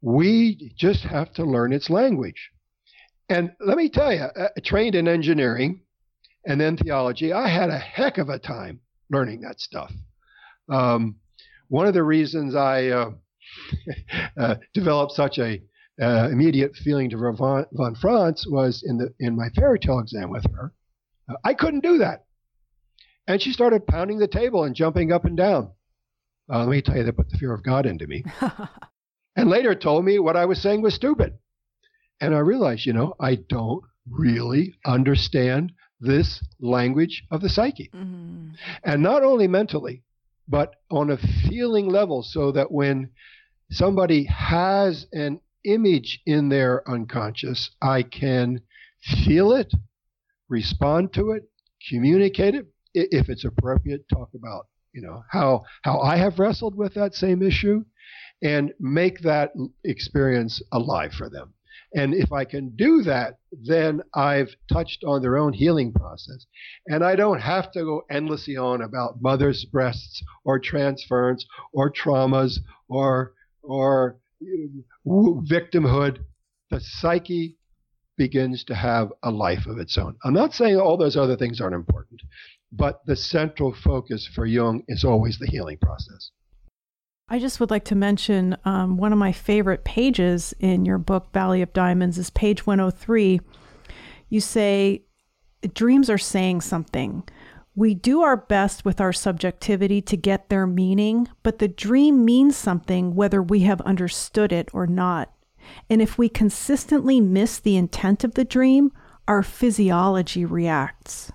[0.00, 2.50] We just have to learn its language.
[3.28, 5.82] And let me tell you, uh, trained in engineering
[6.46, 9.92] and then theology, I had a heck of a time learning that stuff.
[10.70, 11.16] Um,
[11.68, 13.10] one of the reasons I uh,
[14.36, 15.62] uh, developed such a
[16.00, 20.30] uh, immediate feeling to von, von Franz was in the in my fairy tale exam
[20.30, 20.72] with her.
[21.44, 22.24] I couldn't do that,
[23.26, 25.72] and she started pounding the table and jumping up and down.
[26.50, 28.24] Uh, let me tell you, that put the fear of God into me.
[29.36, 31.38] and later told me what I was saying was stupid.
[32.20, 37.90] And I realized, you know, I don't really understand this language of the psyche.
[37.94, 38.50] Mm-hmm.
[38.84, 40.02] And not only mentally,
[40.48, 43.10] but on a feeling level, so that when
[43.70, 48.62] somebody has an image in their unconscious, I can
[49.24, 49.72] feel it,
[50.48, 51.44] respond to it,
[51.90, 56.94] communicate it, if it's appropriate, talk about you know how how I have wrestled with
[56.94, 57.84] that same issue,
[58.42, 59.52] and make that
[59.84, 61.54] experience alive for them.
[61.94, 66.46] And if I can do that, then I've touched on their own healing process.
[66.86, 72.58] And I don't have to go endlessly on about mother's breasts or transference or traumas
[72.88, 74.84] or, or um,
[75.50, 76.18] victimhood.
[76.70, 77.56] The psyche
[78.18, 80.16] begins to have a life of its own.
[80.24, 82.20] I'm not saying all those other things aren't important,
[82.70, 86.30] but the central focus for Jung is always the healing process.
[87.30, 91.32] I just would like to mention um, one of my favorite pages in your book,
[91.32, 93.40] Valley of Diamonds, is page 103.
[94.30, 95.02] You say,
[95.74, 97.24] Dreams are saying something.
[97.74, 102.56] We do our best with our subjectivity to get their meaning, but the dream means
[102.56, 105.32] something whether we have understood it or not.
[105.90, 108.90] And if we consistently miss the intent of the dream,
[109.26, 111.30] our physiology reacts.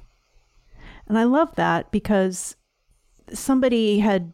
[1.08, 2.56] And I love that because
[3.32, 4.34] somebody had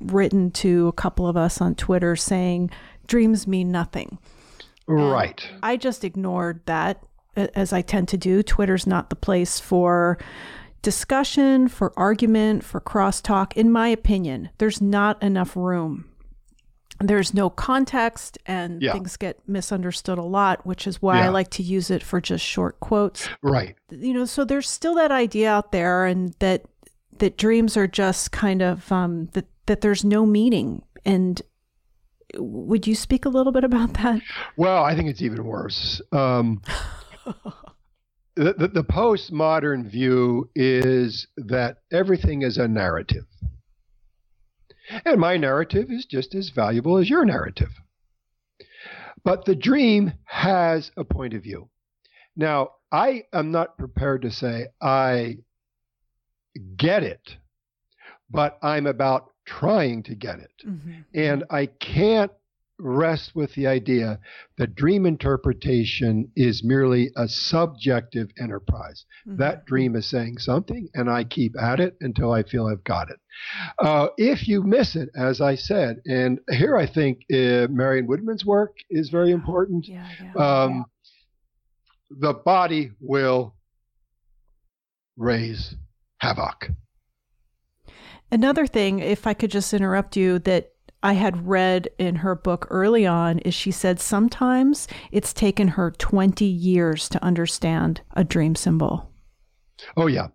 [0.00, 2.70] written to a couple of us on Twitter saying
[3.06, 4.18] dreams mean nothing.
[4.86, 5.44] Right.
[5.50, 7.02] And I just ignored that
[7.36, 8.42] as I tend to do.
[8.42, 10.18] Twitter's not the place for
[10.82, 16.04] discussion, for argument, for crosstalk, in my opinion, there's not enough room.
[17.00, 18.92] There's no context and Yeah.
[18.92, 22.44] things get misunderstood a lot, which is why I like to use it for just
[22.44, 23.28] short quotes.
[23.42, 23.76] Right.
[23.90, 26.64] You know, so there's still that idea out there and that
[27.18, 30.82] that dreams are just kind of um that that there's no meaning.
[31.04, 31.40] And
[32.34, 34.20] would you speak a little bit about that?
[34.56, 36.00] Well, I think it's even worse.
[36.12, 36.62] Um,
[38.36, 43.24] the, the, the postmodern view is that everything is a narrative.
[45.04, 47.70] And my narrative is just as valuable as your narrative.
[49.24, 51.68] But the dream has a point of view.
[52.36, 55.38] Now, I am not prepared to say I
[56.76, 57.36] get it,
[58.30, 60.50] but I'm about trying to get it.
[61.14, 62.32] And I can't
[62.78, 64.20] rest with the idea
[64.58, 69.06] that dream interpretation is merely a subjective enterprise.
[69.26, 69.38] Mm-hmm.
[69.38, 73.08] That dream is saying something, and I keep at it until I feel I've got
[73.10, 73.16] it.
[73.78, 78.44] Uh, if you miss it, as I said, and here I think uh, Marion Woodman's
[78.44, 80.62] work is very important, Yeah, yeah.
[80.64, 80.84] um,
[82.10, 83.54] the body will
[85.16, 85.74] raise
[86.18, 86.68] havoc.
[88.30, 92.66] Another thing, if I could just interrupt you, that I had read in her book
[92.70, 98.56] early on is she said sometimes it's taken her 20 years to understand a dream
[98.56, 99.12] symbol.
[99.96, 100.28] Oh, yeah,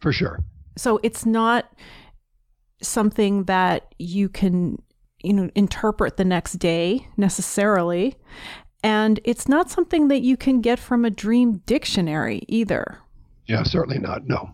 [0.00, 0.38] for sure.
[0.76, 1.72] So it's not
[2.82, 4.80] something that you can,
[5.22, 8.16] you know, interpret the next day necessarily.
[8.82, 12.98] And it's not something that you can get from a dream dictionary either.
[13.46, 14.26] Yeah, certainly not.
[14.26, 14.50] No.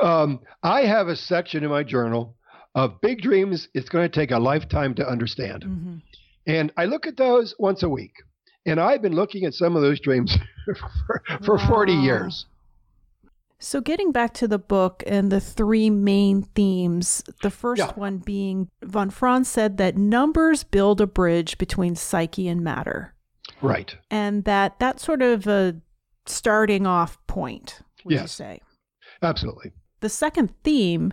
[0.00, 2.36] Um, I have a section in my journal
[2.74, 5.62] of big dreams it's going to take a lifetime to understand.
[5.64, 5.96] Mm-hmm.
[6.46, 8.12] And I look at those once a week.
[8.66, 10.36] And I've been looking at some of those dreams
[11.06, 12.46] for, for 40 years.
[13.58, 17.92] So, getting back to the book and the three main themes, the first Yeah.
[17.94, 23.14] one being von Franz said that numbers build a bridge between psyche and matter,
[23.62, 23.96] Right.
[24.10, 25.76] and that that's sort of a
[26.26, 28.60] starting off point, would you say?
[29.22, 29.72] Absolutely.
[30.00, 31.12] The second theme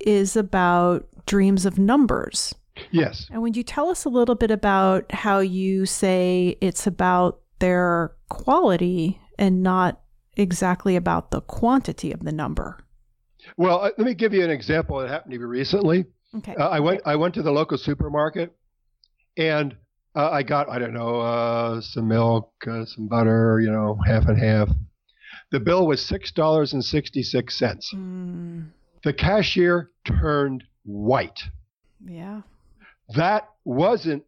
[0.00, 2.54] is about dreams of numbers.
[2.90, 3.28] Yes.
[3.30, 8.12] And would you tell us a little bit about how you say it's about their
[8.28, 10.00] quality and not
[10.36, 12.78] exactly about the quantity of the number?
[13.56, 16.06] Well, uh, let me give you an example that happened to me recently.
[16.36, 16.54] Okay.
[16.56, 18.52] Uh, I went I went to the local supermarket,
[19.36, 19.76] and
[20.16, 24.26] uh, I got I don't know uh, some milk, uh, some butter, you know, half
[24.26, 24.68] and half.
[25.54, 27.92] The bill was six dollars and sixty six cents.
[27.94, 28.70] Mm,
[29.04, 31.40] The cashier turned white.
[32.04, 32.42] yeah.
[33.14, 34.24] That wasn't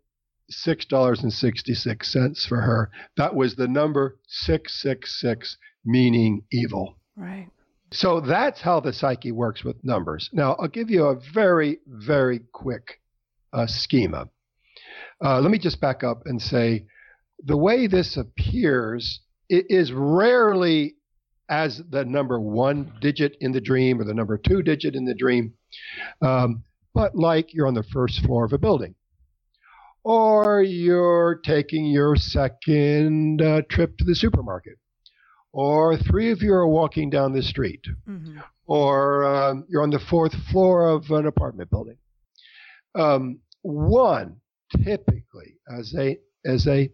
[0.49, 2.91] six dollars and sixty six cents for her.
[3.17, 6.97] That was the number six six six, meaning evil.
[7.17, 7.49] Right.
[7.91, 10.31] So that's how the psyche works with numbers.
[10.33, 13.01] Now, I'll give you a very, very quick
[13.53, 14.29] uh, schema.
[15.25, 16.87] Uh, let me just back up and say
[17.45, 20.96] the way this appears i- is rarely
[21.49, 25.15] as the number one digit in the dream or the number two digit in the
[25.15, 25.53] dream,
[26.23, 26.63] um,
[26.95, 28.95] but like you're on the first floor of a building.
[30.05, 34.79] Or you're taking your second uh, trip to the supermarket
[35.53, 38.39] or three of you are walking down the street, Mm-hmm.
[38.67, 41.97] or um, you're on the fourth floor of an apartment building.
[42.95, 44.37] Um, one
[44.85, 46.91] typically as a as a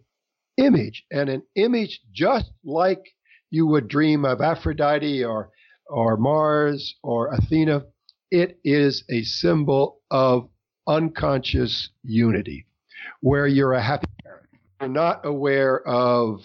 [0.57, 3.03] image, and an image just like
[3.53, 5.51] you would dream of Aphrodite or
[5.87, 7.83] or Mars or Athena.
[8.31, 10.49] It is a symbol of
[10.87, 12.65] unconscious unity,
[13.21, 14.47] where you're a happy parent.
[14.81, 16.39] You're not aware of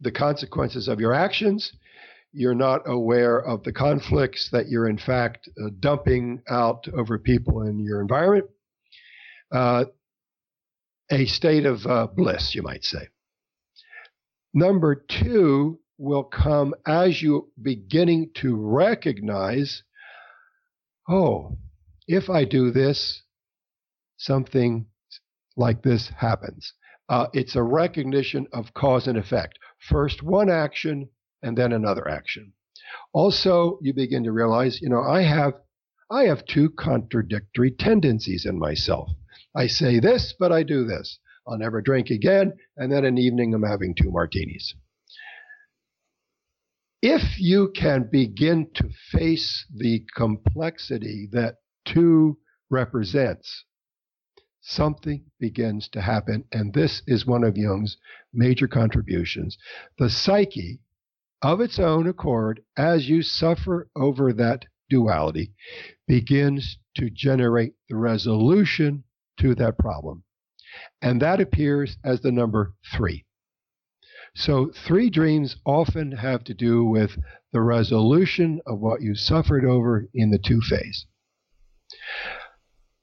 [0.00, 1.70] the consequences of your actions.
[2.32, 7.60] You're not aware of the conflicts that you're, in fact, uh, dumping out over people
[7.60, 8.48] in your environment.
[9.52, 9.84] Uh,
[11.10, 13.08] a state of uh, bliss, you might say.
[14.54, 19.82] Number two will come as you beginning to recognize
[21.08, 21.56] oh,
[22.06, 23.22] if I do this,
[24.16, 24.86] something
[25.56, 26.72] like this happens.
[27.08, 29.58] Uh, it's a recognition of cause and effect.
[29.78, 31.08] First one action
[31.42, 32.52] and then another action.
[33.12, 35.54] Also, you begin to realize, you know, I have
[36.10, 39.10] I have two contradictory tendencies in myself.
[39.56, 41.18] I say this, but I do this.
[41.46, 44.74] I'll never drink again, and then an evening I'm having two martinis.
[47.06, 52.38] If you can begin to face the complexity that two
[52.70, 53.66] represents,
[54.62, 56.44] something begins to happen.
[56.50, 57.98] And this is one of Jung's
[58.32, 59.58] major contributions.
[59.98, 60.80] The psyche
[61.42, 65.52] of its own accord, as you suffer over that duality,
[66.08, 69.04] begins to generate the resolution
[69.40, 70.24] to that problem.
[71.02, 73.26] And that appears as the number three.
[74.36, 77.16] So, three dreams often have to do with
[77.52, 81.06] the resolution of what you suffered over in the two phase.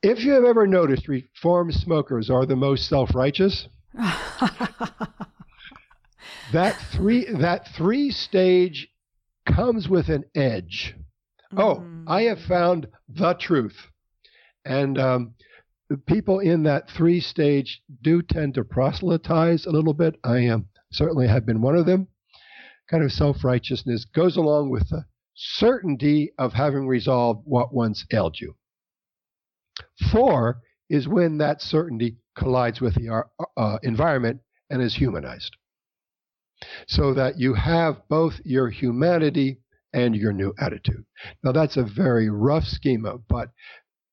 [0.04, 3.70] If you have ever noticed reformed smokers are the most self righteous,
[6.52, 8.90] that three that three stage
[9.46, 10.96] comes with an edge.
[11.56, 12.04] Oh, mm.
[12.08, 13.78] I have found the truth,
[14.66, 15.36] and um,
[15.90, 20.16] the people in that three stage do tend to proselytize a little bit.
[20.24, 22.08] I am certainly have been one of them.
[22.90, 28.40] Kind of self righteousness goes along with the certainty of having resolved what once ailed
[28.40, 28.56] you.
[30.12, 35.56] Four is when that certainty collides with the uh, uh environment and is humanized.
[36.88, 39.62] So that you have both your humanity
[39.94, 41.06] and your new attitude.
[41.44, 43.50] Now that's a very rough schema, but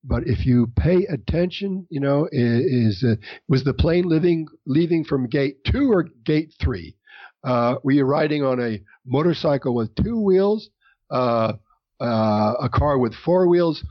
[0.05, 3.17] but if you pay attention, you know, is, is uh,
[3.49, 6.97] was the plane living leaving from gate two or gate three?
[7.45, 10.71] Uh, were you riding on a motorcycle with two wheels,
[11.11, 11.53] uh,
[12.01, 13.85] uh, a car with four wheels?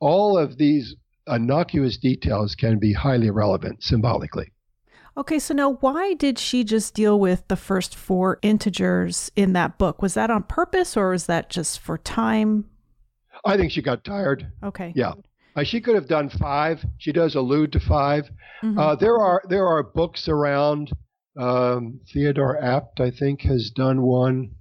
[0.00, 0.96] All of these
[1.26, 4.52] innocuous details can be highly relevant symbolically.
[5.16, 9.76] Okay, so now why did she just deal with the first four integers in that
[9.76, 10.00] book?
[10.00, 12.66] Was that on purpose or was that just for time?
[13.44, 14.52] I think she got tired.
[14.62, 14.92] Okay.
[14.94, 15.12] Yeah.
[15.60, 16.84] Uh, she could have done five.
[16.98, 18.30] She does allude to 5
[18.62, 18.78] mm-hmm.
[18.78, 20.90] uh, there are there are books around.
[21.38, 24.52] Um, Theodore Abt, I think, has done one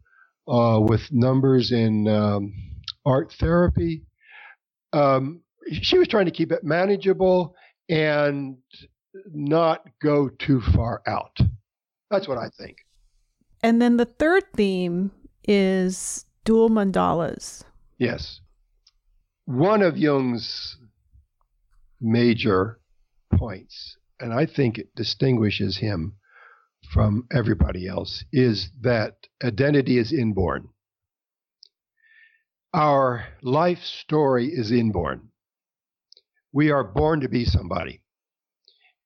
[0.47, 2.53] uh, with numbers in um,
[3.05, 4.03] art therapy.
[4.93, 5.41] Um,
[5.71, 7.55] she was trying to keep it manageable
[7.89, 8.57] and
[9.33, 11.37] not go too far out.
[12.11, 12.77] That's what I think.
[13.63, 15.11] And then the third theme
[15.47, 17.63] is dual mandalas.
[17.97, 18.41] Yes.
[19.45, 20.77] One of Jung's
[22.01, 22.79] major
[23.33, 26.15] points, and I think it distinguishes him
[26.93, 30.69] from everybody else, is that identity is inborn.
[32.73, 35.29] Our life story is inborn.
[36.51, 38.01] We are born to be somebody.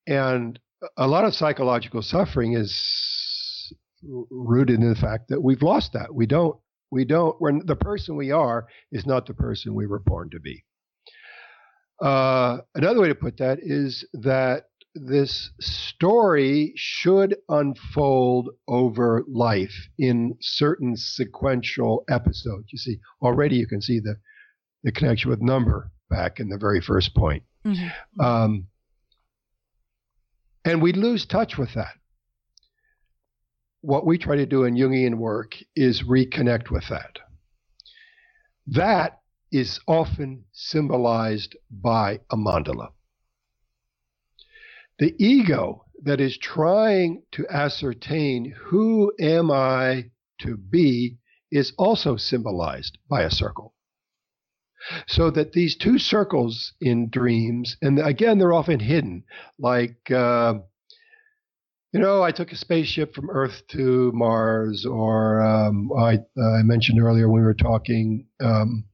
[0.06, 0.58] And
[0.96, 3.72] a lot of psychological suffering is
[4.02, 6.14] rooted in the fact that we've lost that.
[6.14, 6.56] We don't,
[6.90, 10.40] we don't, when the person we are is not the person we were born to
[10.40, 10.64] be.
[12.00, 14.64] Uh, another way to put that is that
[14.94, 22.66] this story should unfold over life in certain sequential episodes.
[22.70, 24.16] You see, already you can see the,
[24.84, 27.42] the connection with number back in the very first point.
[27.66, 28.20] Mm-hmm.
[28.20, 28.66] Um,
[30.64, 31.94] and we lose touch with that.
[33.80, 37.18] What we try to do in Jungian work is reconnect with that.
[38.68, 39.20] That
[39.54, 42.88] is often symbolized by a mandala.
[44.98, 51.18] The ego that is trying to ascertain who am I to be
[51.52, 53.74] is also symbolized by a circle.
[55.06, 59.22] So that these two circles in dreams, and again, they're often hidden,
[59.56, 60.54] like, uh,
[61.92, 66.62] you know, I took a spaceship from Earth to Mars, or um, I, uh, I,
[66.64, 68.84] mentioned earlier when we were talking, um,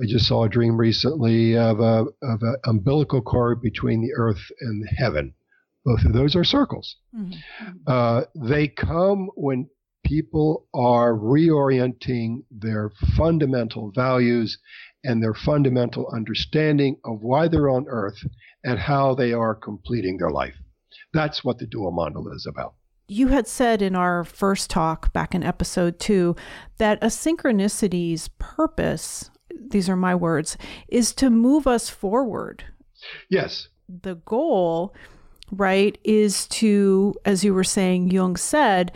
[0.00, 4.50] I just saw a dream recently of a of an umbilical cord between the Earth
[4.60, 5.34] and heaven.
[5.84, 6.96] Both of those are circles.
[7.16, 7.72] Mm-hmm.
[7.86, 9.68] Uh, they come when
[10.04, 14.58] people are reorienting their fundamental values
[15.04, 18.18] and their fundamental understanding of why they're on earth
[18.64, 20.54] and how they are completing their life.
[21.12, 22.74] That's what the dual mandala is about.
[23.08, 26.34] You had said in our first talk back in episode two
[26.78, 29.30] that a synchronicity's purpose,
[29.68, 30.56] these are my words,
[30.88, 32.64] is to move us forward.
[33.28, 33.68] Yes.
[33.88, 34.94] The goal,
[35.50, 38.92] right, is to, as you were saying, Jung said,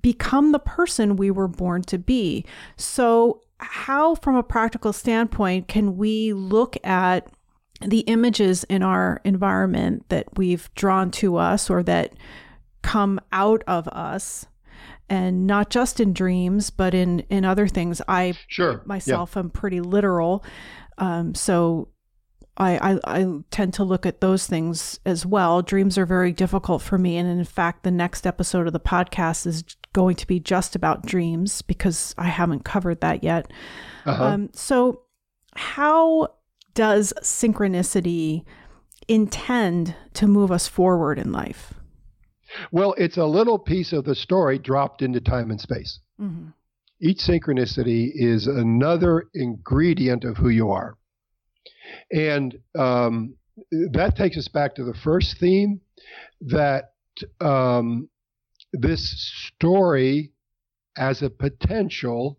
[0.00, 2.44] become the person we were born to be.
[2.76, 7.30] So how, from a practical standpoint, can we look at
[7.82, 12.14] the images in our environment that we've drawn to us or that
[12.82, 14.46] come out of us?
[15.10, 18.00] And not just in dreams, but in, in other things.
[18.08, 18.80] I sure.
[18.86, 19.40] myself yeah.
[19.40, 20.44] am pretty literal.
[20.98, 21.88] Um, so
[22.56, 25.62] I, I, I tend to look at those things as well.
[25.62, 27.16] Dreams are very difficult for me.
[27.16, 31.06] And in fact, the next episode of the podcast is going to be just about
[31.06, 33.50] dreams because I haven't covered that yet.
[34.04, 34.24] Uh-huh.
[34.24, 35.02] Um, so,
[35.56, 36.28] how
[36.74, 38.44] does synchronicity
[39.08, 41.74] intend to move us forward in life?
[42.70, 46.00] Well, it's a little piece of the story dropped into time and space.
[46.20, 46.48] Mm-hmm.
[47.00, 50.96] Each synchronicity is another ingredient of who you are.
[52.12, 53.36] And um,
[53.92, 55.80] that takes us back to the first theme
[56.42, 56.92] that
[57.40, 58.08] um,
[58.72, 60.32] this story
[60.96, 62.38] as a potential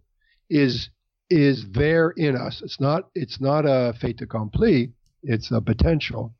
[0.49, 0.89] is
[1.29, 2.61] is there in us.
[2.63, 4.91] It's not it's not a fait accompli.
[5.23, 6.35] It's a potential,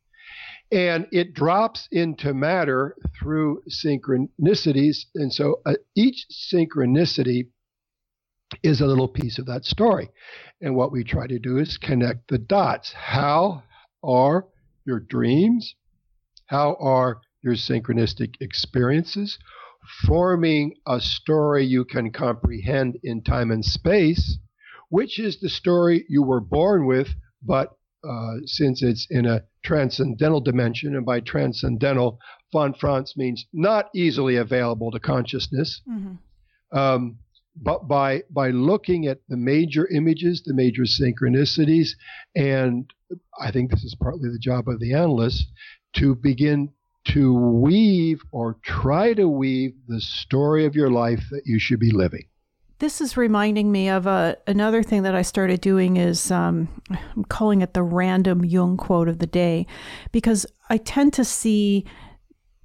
[0.72, 5.06] and it drops into matter through synchronicities.
[5.16, 7.48] And so uh, each synchronicity
[8.64, 10.10] is a little piece of that story.
[10.62, 12.94] And what we try to do is connect the dots.
[12.94, 13.64] How
[14.04, 14.48] are
[14.86, 15.76] your dreams?
[16.46, 19.38] How are your synchronistic experiences
[20.06, 24.38] forming a story you can comprehend in time and space?
[24.90, 27.08] Which is the story you were born with,
[27.42, 27.70] but
[28.08, 32.20] uh, since it's in a transcendental dimension, and by transcendental,
[32.52, 35.82] von Franz means not easily available to consciousness.
[35.90, 36.78] Mm-hmm.
[36.78, 37.18] Um,
[37.56, 41.90] but by by looking at the major images, the major synchronicities,
[42.36, 42.92] and
[43.40, 45.48] I think this is partly the job of the analyst
[45.98, 46.70] to begin
[47.04, 51.92] to weave or try to weave the story of your life that you should be
[51.92, 52.26] living.
[52.82, 56.68] This is reminding me of a, uh, another thing that I started doing is um,
[56.90, 59.68] I'm calling it the random Jung quote of the day
[60.12, 61.86] because I tend to see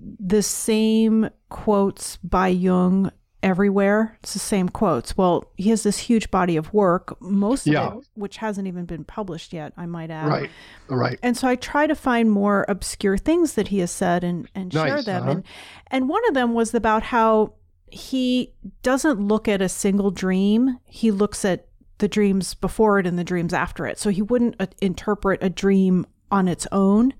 [0.00, 3.12] the same quotes by Jung
[3.42, 4.16] everywhere.
[4.22, 5.18] It's the same quotes.
[5.18, 9.04] Well, he has this huge body of work, most of it which hasn't even been
[9.04, 10.28] published yet, I might add.
[10.28, 10.50] Right.
[10.88, 11.18] Right.
[11.22, 14.72] And so I try to find more obscure things that he has said and, and
[14.72, 15.22] nice, share them.
[15.24, 15.30] Uh-huh.
[15.30, 15.44] And
[15.88, 17.52] and one of them was about how
[17.96, 20.78] he doesn't look at a single dream.
[20.84, 21.66] He looks at
[21.98, 23.98] the dreams before it and the dreams after it.
[23.98, 27.14] So he wouldn't uh, interpret a dream on its own.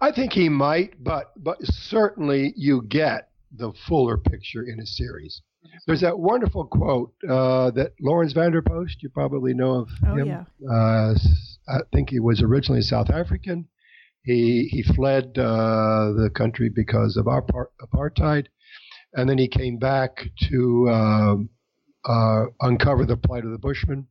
[0.00, 5.42] I think he might, but but certainly you get the fuller picture in a series.
[5.86, 10.14] There's that wonderful quote uh, that Laurens van der Post, you probably know of oh,
[10.14, 10.26] him.
[10.28, 10.44] Yeah.
[10.70, 11.14] Uh,
[11.68, 13.68] I think he was originally South African.
[14.22, 18.46] He he fled uh, the country because of apartheid,
[19.16, 21.48] and then he came back to um,
[22.04, 24.06] uh, uncover the plight of the Bushmen.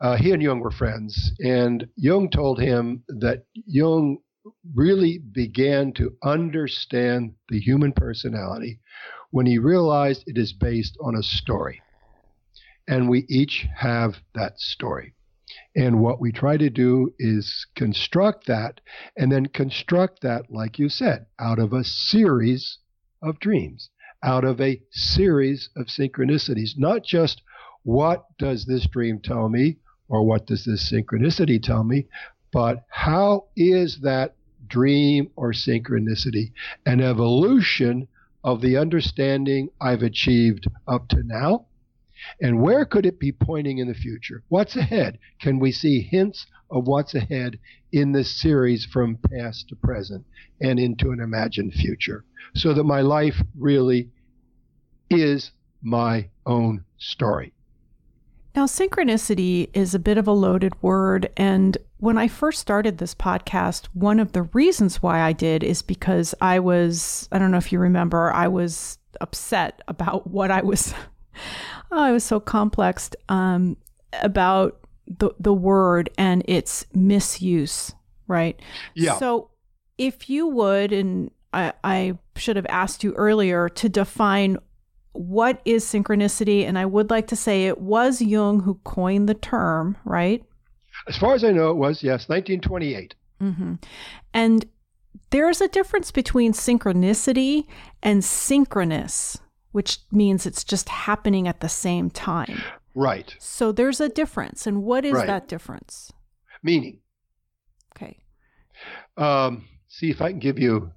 [0.00, 4.18] Uh, he and Jung were friends, and Jung told him that Jung
[4.74, 8.80] really began to understand the human personality
[9.30, 11.82] when he realized it is based on a story.
[12.88, 15.14] And we each have that story.
[15.76, 18.80] And what we try to do is construct that
[19.16, 22.78] and then construct that, like you said, out of a series
[23.22, 23.90] of dreams,
[24.22, 27.42] out of a series of synchronicities, not just
[27.82, 29.76] what does this dream tell me
[30.08, 32.06] or what does this synchronicity tell me,
[32.52, 34.34] but how is that
[34.66, 36.52] dream or synchronicity
[36.86, 38.06] an evolution
[38.44, 41.66] of the understanding I've achieved up to now?
[42.40, 44.42] And where could it be pointing in the future?
[44.48, 45.18] What's ahead?
[45.40, 47.58] Can we see hints of what's ahead
[47.92, 50.24] in this series from past to present
[50.60, 52.24] and into an imagined future?
[52.54, 54.10] So that my life really
[55.08, 55.50] is
[55.82, 57.52] my own story.
[58.54, 61.30] Now, synchronicity is a bit of a loaded word.
[61.36, 65.82] And when I first started this podcast, one of the reasons why I did is
[65.82, 70.62] because I was, I don't know if you remember, I was upset about what I
[70.62, 70.92] was,
[71.90, 73.76] oh, I was so complex um,
[74.22, 77.94] about the, the word and its misuse,
[78.28, 78.60] right?
[78.94, 79.18] Yeah.
[79.18, 79.50] So
[79.98, 84.58] if you would, and I, I should have asked you earlier to define
[85.12, 86.64] what is synchronicity?
[86.64, 90.44] And I would like to say it was Jung who coined the term, right?
[91.08, 93.14] As far as I know, it was, yes, 1928.
[93.40, 93.74] Mm-hmm.
[94.34, 94.66] And
[95.30, 97.66] there's a difference between synchronicity
[98.02, 99.38] and synchronous,
[99.72, 102.62] which means it's just happening at the same time.
[102.94, 103.34] Right.
[103.38, 104.66] So there's a difference.
[104.66, 105.26] And what is right.
[105.26, 106.12] that difference?
[106.62, 107.00] Meaning.
[107.96, 108.18] Okay.
[109.16, 110.90] Um, see if I can give you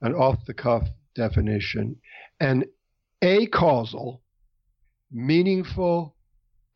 [0.00, 1.96] an off the cuff definition.
[2.38, 2.66] And
[3.22, 4.22] acausal,
[5.10, 6.14] meaningful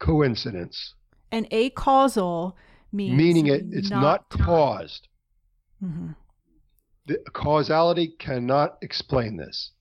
[0.00, 0.94] coincidence.
[1.30, 2.56] And acausal
[2.92, 5.06] means meaning it, it's not, not caused.
[5.82, 6.12] Mm-hmm.
[7.06, 9.72] The causality cannot explain this.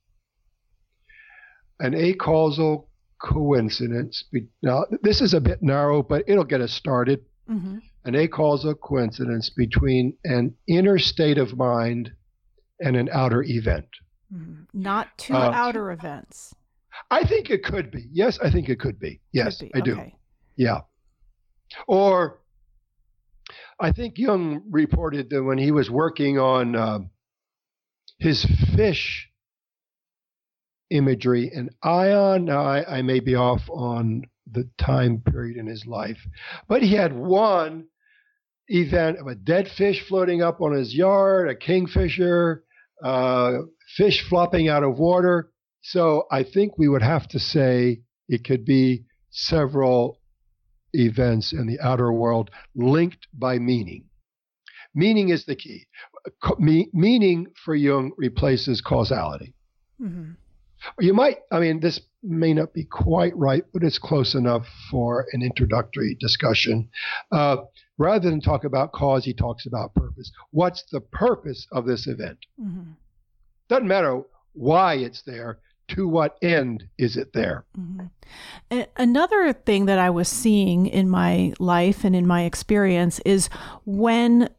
[1.79, 2.89] An acausal
[3.21, 4.23] coincidence.
[4.31, 7.21] Be, now, this is a bit narrow, but it'll get us started.
[7.49, 7.77] Mm-hmm.
[8.05, 12.11] An acausal coincidence between an inner state of mind
[12.79, 13.87] and an outer event.
[14.33, 14.63] Mm-hmm.
[14.73, 16.53] Not two uh, outer events.
[17.11, 18.05] I think it could be.
[18.11, 19.21] Yes, I think it could be.
[19.31, 19.79] Yes, could be.
[19.79, 19.93] I do.
[19.93, 20.15] Okay.
[20.55, 20.81] Yeah.
[21.87, 22.41] Or
[23.79, 26.99] I think Jung reported that when he was working on uh,
[28.19, 29.28] his fish
[30.89, 31.51] imagery.
[31.53, 36.19] And Aion, now I, I may be off on the time period in his life,
[36.67, 37.85] but he had one
[38.67, 42.63] event of a dead fish floating up on his yard, a kingfisher,
[43.03, 43.53] uh,
[43.95, 45.51] fish flopping out of water.
[45.81, 50.19] So I think we would have to say it could be several
[50.93, 54.05] events in the outer world linked by meaning.
[54.95, 55.85] Meaning is the key.
[56.57, 59.53] Me- meaning for Jung replaces causality.
[60.01, 60.31] Mm-hmm.
[60.99, 65.25] You might, I mean, this may not be quite right, but it's close enough for
[65.33, 66.89] an introductory discussion.
[67.31, 67.57] Uh,
[67.97, 70.31] rather than talk about cause, he talks about purpose.
[70.51, 72.39] What's the purpose of this event?
[72.61, 72.91] Mm-hmm.
[73.69, 74.21] Doesn't matter
[74.53, 75.59] why it's there,
[75.89, 77.65] to what end is it there?
[77.77, 78.81] Mm-hmm.
[78.95, 83.49] Another thing that I was seeing in my life and in my experience is
[83.85, 84.49] when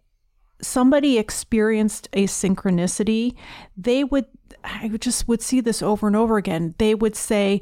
[0.61, 3.35] somebody experienced a synchronicity,
[3.77, 4.27] they would,
[4.65, 6.75] I just would see this over and over again.
[6.79, 7.61] They would say,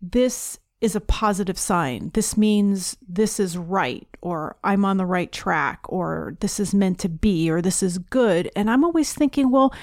[0.00, 2.10] This is a positive sign.
[2.14, 7.00] This means this is right, or I'm on the right track, or this is meant
[7.00, 8.50] to be, or this is good.
[8.54, 9.74] And I'm always thinking, well,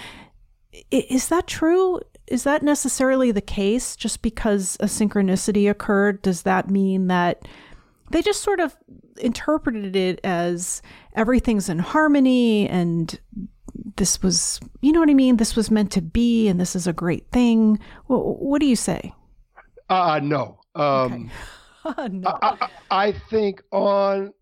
[0.92, 2.00] is that true?
[2.28, 3.96] Is that necessarily the case?
[3.96, 7.46] Just because a synchronicity occurred, does that mean that
[8.12, 8.76] they just sort of
[9.18, 10.82] interpreted it as
[11.14, 13.20] everything's in harmony and
[13.98, 15.38] this was, you know what I mean?
[15.38, 17.80] This was meant to be and this is a great thing.
[18.08, 19.14] What, what do you say?
[19.90, 20.60] Uh, no.
[20.76, 21.32] Um,
[21.86, 22.08] okay.
[22.10, 22.38] no.
[22.42, 24.34] I, I, I think on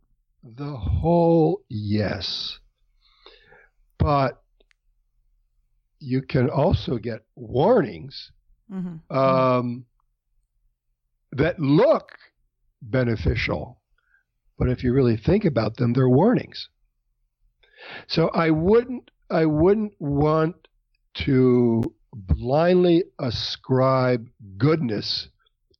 [0.43, 2.59] the whole, yes.
[3.99, 4.41] But
[5.99, 8.31] you can also get warnings
[8.71, 9.15] mm-hmm.
[9.15, 9.85] um,
[11.31, 12.09] that look
[12.81, 13.81] beneficial,
[14.57, 16.67] but if you really think about them, they're warnings.
[18.07, 20.55] So I wouldn't I wouldn't want
[21.25, 25.27] to blindly ascribe goodness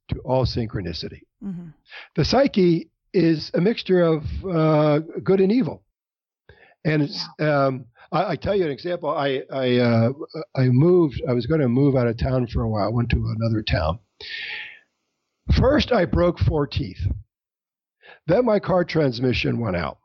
[0.10, 1.22] to all synchronicity.
[1.44, 1.68] Mm-hmm.
[2.16, 5.84] The psyche is a mixture of uh, good and evil,
[6.84, 9.10] and it's um, I, I, tell you an example.
[9.10, 10.10] I I uh,
[10.56, 11.22] I moved.
[11.30, 12.88] I was going to move out of town for a while.
[12.88, 14.00] I Went to another town.
[15.60, 17.06] First, I broke four teeth.
[18.26, 20.00] Then my car transmission went out.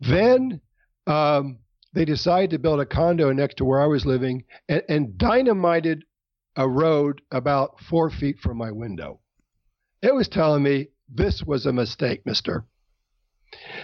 [0.00, 0.60] Then
[1.06, 1.58] um,
[1.92, 6.04] they decided to build a condo next to where I was living and, and dynamited
[6.56, 9.20] a road about four feet from my window.
[10.02, 12.64] It was telling me this was a mistake, mister.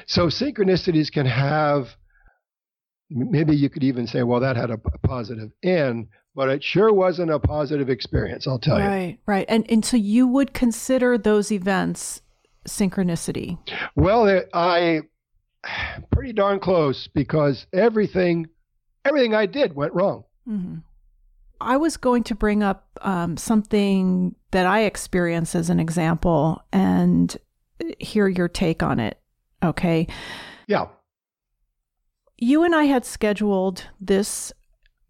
[0.07, 1.97] So synchronicities can have
[3.11, 7.31] maybe you could even say, well, that had a, positive end, but it sure wasn't
[7.31, 8.91] a positive experience, I'll tell right, you.
[8.91, 9.47] Right, right.
[9.49, 12.21] And, and so you would consider those events
[12.67, 13.59] synchronicity?
[13.95, 15.03] Well, I
[16.13, 18.49] pretty darn close because everything
[19.05, 20.25] everything I did went wrong.
[20.49, 20.79] Mm-hmm.
[21.61, 27.35] I was going to bring up um, something that I experienced as an example and
[27.99, 29.19] hear your take on it.
[29.63, 30.07] Okay.
[30.67, 30.87] Yeah
[32.39, 34.53] you and I had scheduled this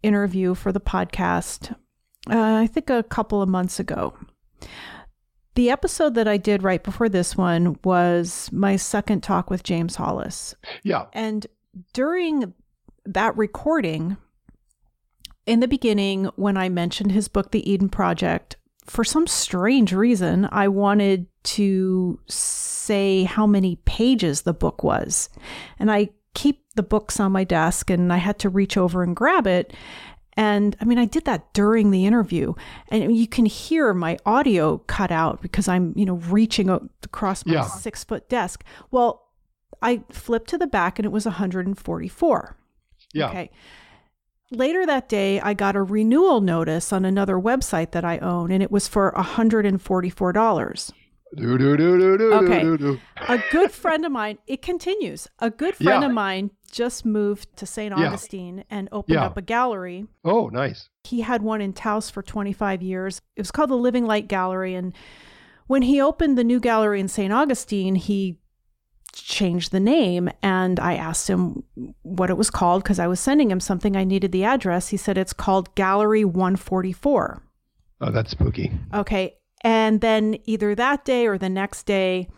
[0.01, 1.71] interview for the podcast,
[2.29, 4.13] uh, I think a couple of months ago.
[5.57, 9.95] The episode that I did right before this one was my second talk with James
[9.95, 10.53] Hollis.
[10.83, 11.05] Yeah.
[11.13, 11.47] And
[11.93, 12.53] during
[13.07, 14.17] that recording,
[15.47, 20.47] in the beginning, when I mentioned his book, The Eden Project, for some strange reason,
[20.51, 25.27] I wanted to say how many pages the book was.
[25.79, 29.15] And I keep the books on my desk and I had to reach over and
[29.15, 29.73] grab it.
[30.37, 32.53] And I mean, I did that during the interview,
[32.89, 37.55] and you can hear my audio cut out because I'm, you know, reaching across my
[37.55, 37.63] yeah.
[37.63, 38.63] six foot desk.
[38.91, 39.27] Well,
[39.81, 42.55] I flipped to the back and it was 144.
[43.13, 43.29] Yeah.
[43.29, 43.49] Okay.
[44.51, 48.63] Later that day, I got a renewal notice on another website that I own, and
[48.63, 50.91] it was for $144.
[51.35, 52.61] Do, do, do, do, do, okay.
[52.61, 52.99] do, do.
[53.27, 55.27] a good friend of mine, it continues.
[55.39, 56.07] A good friend yeah.
[56.07, 57.93] of mine just moved to St.
[57.93, 58.63] Augustine yeah.
[58.69, 59.25] and opened yeah.
[59.25, 60.05] up a gallery.
[60.23, 60.89] Oh, nice.
[61.03, 63.21] He had one in Taos for 25 years.
[63.35, 64.75] It was called the Living Light Gallery.
[64.75, 64.93] And
[65.67, 67.33] when he opened the new gallery in St.
[67.33, 68.39] Augustine, he
[69.13, 70.29] changed the name.
[70.41, 71.63] And I asked him
[72.03, 73.97] what it was called because I was sending him something.
[73.97, 74.89] I needed the address.
[74.89, 77.43] He said it's called Gallery 144.
[77.99, 78.71] Oh, that's spooky.
[78.93, 79.37] Okay.
[79.61, 82.29] And then either that day or the next day,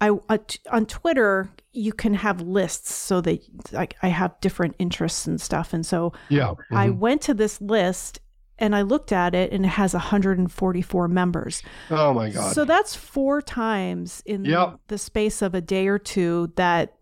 [0.00, 0.38] I uh,
[0.70, 3.40] on Twitter you can have lists so that
[3.72, 6.76] like I have different interests and stuff, and so yeah, mm-hmm.
[6.76, 8.20] I went to this list
[8.58, 11.62] and I looked at it and it has 144 members.
[11.90, 12.54] Oh my god!
[12.54, 14.78] So that's four times in yep.
[14.88, 16.52] the space of a day or two.
[16.56, 16.96] That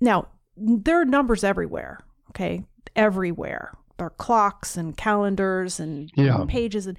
[0.00, 2.00] now there are numbers everywhere.
[2.30, 2.64] Okay,
[2.94, 6.44] everywhere There are clocks and calendars and Yeah.
[6.48, 6.98] pages and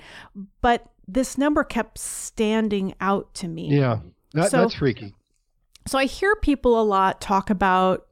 [0.61, 3.69] but this number kept standing out to me.
[3.69, 3.99] Yeah.
[4.33, 5.13] That, So- that's freaky.
[5.85, 8.07] So I hear people a lot talk about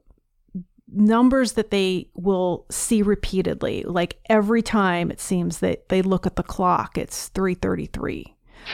[0.88, 3.82] numbers that they will see repeatedly.
[3.82, 8.32] Like every time it seems that they look at the clock, it's 333.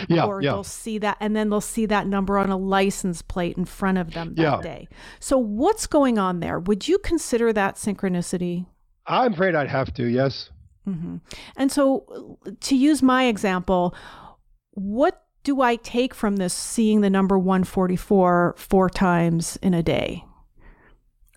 [0.09, 0.25] Yeah.
[0.25, 0.53] or yeah.
[0.53, 3.99] they'll see that and then they'll see that number on a license plate in front
[3.99, 4.61] of them that Yeah.
[4.63, 4.89] day.
[5.21, 6.59] So what's going on there?
[6.59, 8.65] Would you consider that synchronicity?
[9.07, 10.07] I'm afraid I'd have to.
[10.07, 10.49] Yes.
[10.85, 11.17] Hmm
[11.57, 13.95] And so, to use my example,
[14.73, 20.25] what do I take from this seeing the number 144 four times in a day?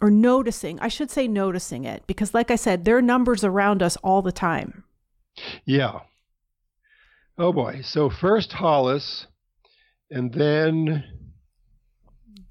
[0.01, 3.81] Or noticing, I should say noticing it, because like I said, there are numbers around
[3.81, 4.83] us all the time.
[5.65, 5.99] Yeah.
[7.37, 7.81] Oh boy.
[7.83, 9.27] So first Hollis,
[10.11, 11.03] and then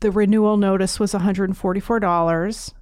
[0.01, 2.73] The renewal notice was $144,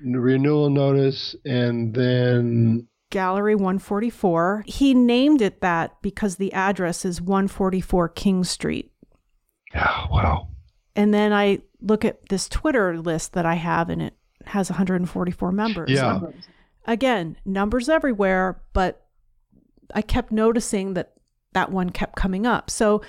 [0.00, 4.64] renewal notice, and then Gallery 144.
[4.66, 8.92] He named it that because the address is 144 King Street.
[9.74, 10.48] oh, wow.
[10.94, 14.14] And then I look at this Twitter list that I have, and it
[14.46, 15.90] has 144 members.
[15.90, 16.20] Yeah.
[16.86, 19.06] Again, numbers everywhere, but
[19.94, 21.12] I kept noticing that
[21.52, 22.70] that one kept coming up.
[22.70, 23.02] So,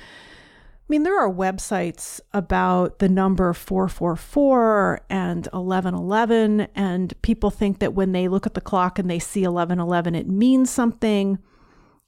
[0.88, 7.94] I mean, there are websites about the number 444 and 1111, and people think that
[7.94, 11.40] when they look at the clock and they see 1111, it means something.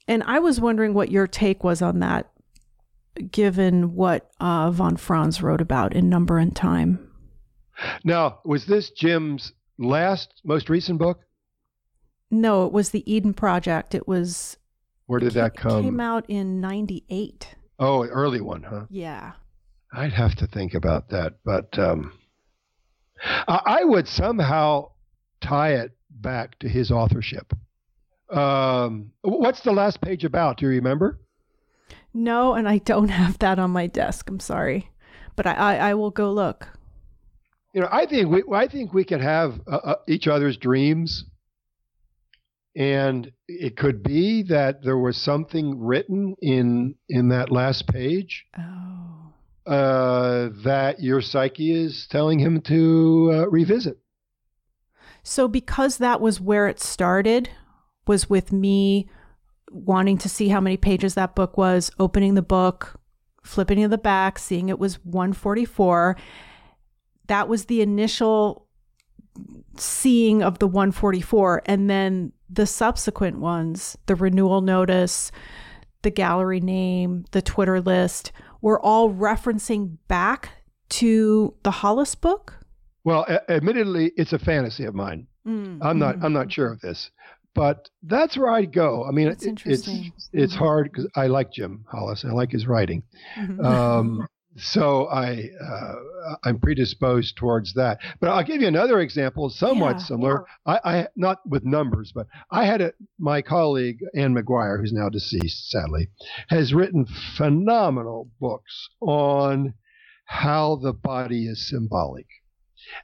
[0.08, 2.32] And I was wondering what your take was on that,
[3.30, 7.06] given what uh, von Franz wrote about in Number and Time.
[8.02, 11.20] Now, was this Jim's last, most recent book?
[12.30, 13.94] No, it was the Eden Project.
[13.94, 14.56] It was
[15.04, 15.80] Where did that come?
[15.80, 15.82] It?
[15.82, 17.56] Came out in 98.
[17.80, 18.84] Oh, an early one, huh?
[18.90, 19.32] Yeah.
[19.92, 22.12] I'd have to think about that, but um,
[23.24, 24.90] I, I would somehow
[25.40, 27.52] tie it back to his authorship.
[28.28, 30.58] Um, what's the last page about?
[30.58, 31.18] Do you remember?
[32.12, 34.28] No, and I don't have that on my desk.
[34.28, 34.90] I'm sorry.
[35.34, 36.68] But I, I, I will go look.
[37.72, 41.24] You know, I think we, I think we could have uh, uh, each other's dreams,
[42.80, 49.34] and it could be that there was something written in in that last page Oh.
[49.70, 53.98] uh, that your psyche is telling him to uh, revisit.
[55.22, 57.50] So because that was where it started,
[58.06, 59.10] was with me
[59.70, 62.98] wanting to see how many pages that book was, opening the book,
[63.44, 66.16] flipping to the back, seeing it was 144.
[67.26, 68.66] That was the initial
[69.76, 75.30] seeing of the 144 and then the subsequent ones, the renewal notice,
[76.02, 80.50] the gallery name, the Twitter list, were all referencing back
[80.90, 82.54] to the Hollis book.
[83.04, 85.26] Well, a- admittedly, it's a fantasy of mine.
[85.46, 86.16] I'm not.
[86.22, 87.10] I'm not sure of this,
[87.54, 89.04] but that's where I'd go.
[89.04, 90.12] I mean, it- interesting.
[90.14, 92.24] it's it's hard because I like Jim Hollis.
[92.24, 93.02] I like his writing.
[93.36, 93.64] Mhm.
[93.64, 94.26] Um,
[94.56, 95.94] so I uh,
[96.44, 97.98] I'm predisposed towards that.
[98.20, 100.44] But I'll give you another example, somewhat Yeah, similar.
[100.66, 105.08] I, I not with numbers, but I had a my colleague Anne Maguire, who's now
[105.08, 106.08] deceased, sadly,
[106.48, 109.74] has written phenomenal books on
[110.24, 112.26] how the body is symbolic,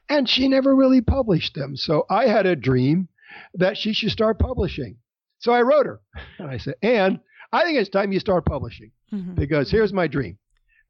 [0.09, 1.75] and she never really published them.
[1.75, 3.07] So I had a dream
[3.53, 4.97] that she should start publishing.
[5.39, 6.01] So I wrote her,
[6.39, 7.19] and I said, Anne,
[7.51, 9.35] I think it's time you start publishing Mhm.
[9.35, 10.37] because here's my dream.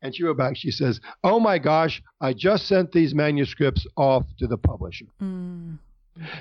[0.01, 4.25] And she wrote back, she says, Oh my gosh, I just sent these manuscripts off
[4.39, 5.07] to the publisher.
[5.21, 5.79] Mm.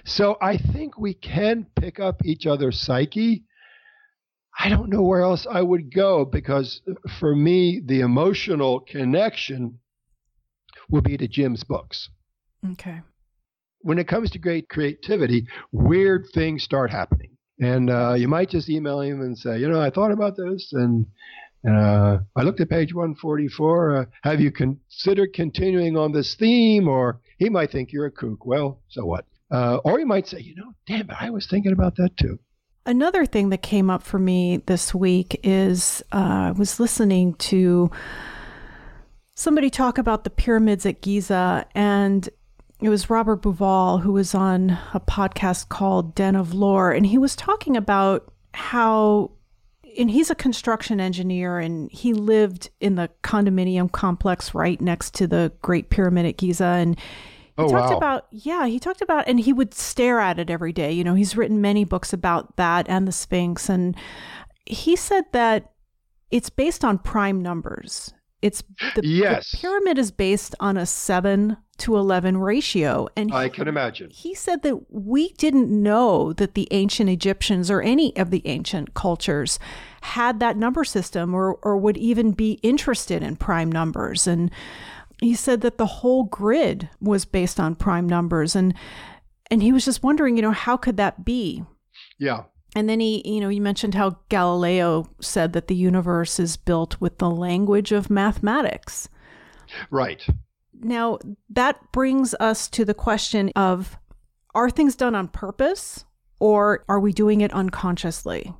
[0.04, 3.44] So I think we can pick up each other's psyche.
[4.58, 6.80] I don't know where else I would go because
[7.18, 9.78] for me, the emotional connection
[10.88, 12.08] will be to Jim's books.
[12.72, 13.00] Okay.
[13.80, 17.36] When it comes to great creativity, weird things start happening.
[17.60, 20.70] And uh, you might just email him and say, you know, I thought about this
[20.72, 21.06] and
[21.68, 23.96] uh, I looked at page 144.
[23.96, 26.86] Uh, have you considered continuing on this theme?
[26.86, 28.44] Or he might think you're a kook.
[28.46, 29.24] Well, so what?
[29.50, 32.38] Uh, or he might say, you know, damn it, I was thinking about that too.
[32.84, 37.90] Another thing that came up for me this week is uh, I was listening to
[39.34, 42.28] somebody talk about the pyramids at Giza, and
[42.80, 47.18] it was Robert Bauval who was on a podcast called Den of Lore, and he
[47.18, 49.32] was talking about how.
[49.98, 55.26] And he's a construction engineer, and he lived in the condominium complex right next to
[55.26, 56.64] the Great Pyramid at Giza.
[56.64, 57.96] And he Oh, talked wow.
[57.96, 61.14] about yeah he talked about and he would stare at it every day you know
[61.14, 63.96] he's written many books about that and the sphinx and
[64.66, 65.72] he said that
[66.30, 68.62] it's based on prime numbers it's
[68.94, 73.08] the, the pyramid is based on a seven to 11 ratio.
[73.16, 74.10] And I can imagine.
[74.10, 78.94] He said that we didn't know that the ancient Egyptians or any of the ancient
[78.94, 79.58] cultures
[80.02, 84.26] had that number system or, or would even be interested in prime numbers.
[84.26, 84.50] And
[85.20, 88.56] he said that the whole grid was based on prime numbers.
[88.56, 88.74] And,
[89.50, 91.64] and he was just wondering, you know, how could that be?
[92.18, 92.44] Yeah.
[92.74, 97.00] And then he, you know, you mentioned how Galileo said that the universe is built
[97.00, 99.08] with the language of mathematics.
[99.90, 100.26] Right.
[100.80, 101.18] Now,
[101.50, 103.96] that brings us to the question of
[104.54, 106.04] are things done on purpose
[106.40, 108.54] or are we doing it unconsciously?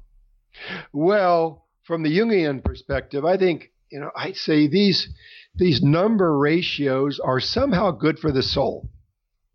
[0.92, 5.08] Well, from the Jungian perspective, I think, you know, I'd say these
[5.54, 8.90] these number ratios are somehow good for the soul.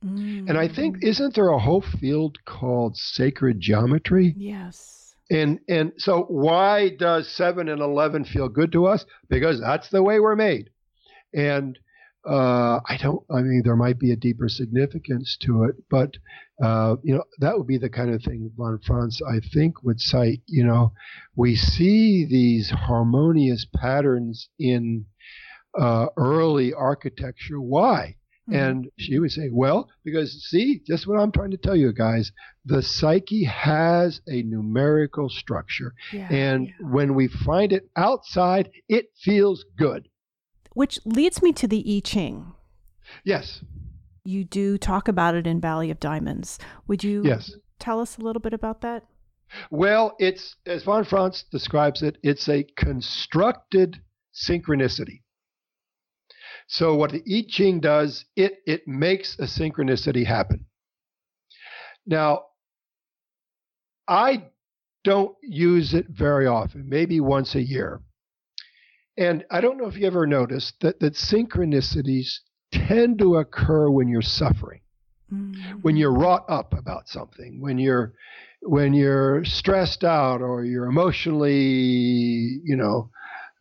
[0.04, 0.50] Mm.
[0.50, 1.04] And I think mm.
[1.04, 4.34] isn't there a whole field called sacred geometry?
[4.38, 5.16] Yes.
[5.30, 9.06] And and so why does 7 and 11 feel good to us?
[9.30, 10.70] Because that's the way we're made.
[11.34, 11.78] And
[12.28, 13.24] uh, I don't.
[13.32, 16.18] I mean, there might be a deeper significance to it, but
[16.64, 20.00] uh, you know, that would be the kind of thing von Franz, I think, would
[20.00, 20.42] cite.
[20.46, 20.94] You know,
[21.36, 25.06] we see these harmonious patterns in
[25.80, 27.60] uh, early architecture.
[27.60, 28.18] Why?
[28.50, 28.56] Mm-hmm.
[28.56, 32.32] And she would say, well, because see, just what I'm trying to tell you guys,
[32.66, 35.94] the psyche has a numerical structure.
[36.12, 36.88] Yeah, and yeah.
[36.88, 40.08] when we find it outside, it feels good.
[40.74, 42.54] Which leads me to the I Ching.
[43.24, 43.64] Yes.
[44.24, 46.60] You do talk about it in Valley of Diamonds.
[46.88, 47.54] Would you yes.
[47.80, 49.04] tell us a little bit about that?
[49.70, 54.02] Well, it's as von Franz describes it, it's a constructed
[54.34, 55.24] synchronicity.
[56.68, 60.68] So what the I Ching does, it it makes a synchronicity happen.
[62.06, 62.46] Now,
[64.08, 64.50] I
[65.04, 68.02] don't use it very often, maybe once a year.
[69.18, 72.40] And I don't know if you ever noticed that, that synchronicities
[72.72, 74.82] tend to occur when you're suffering,
[75.32, 75.80] mm-hmm.
[75.82, 78.14] when you're wrought up about something, when you're
[78.64, 83.10] when you're stressed out or you're emotionally, you know,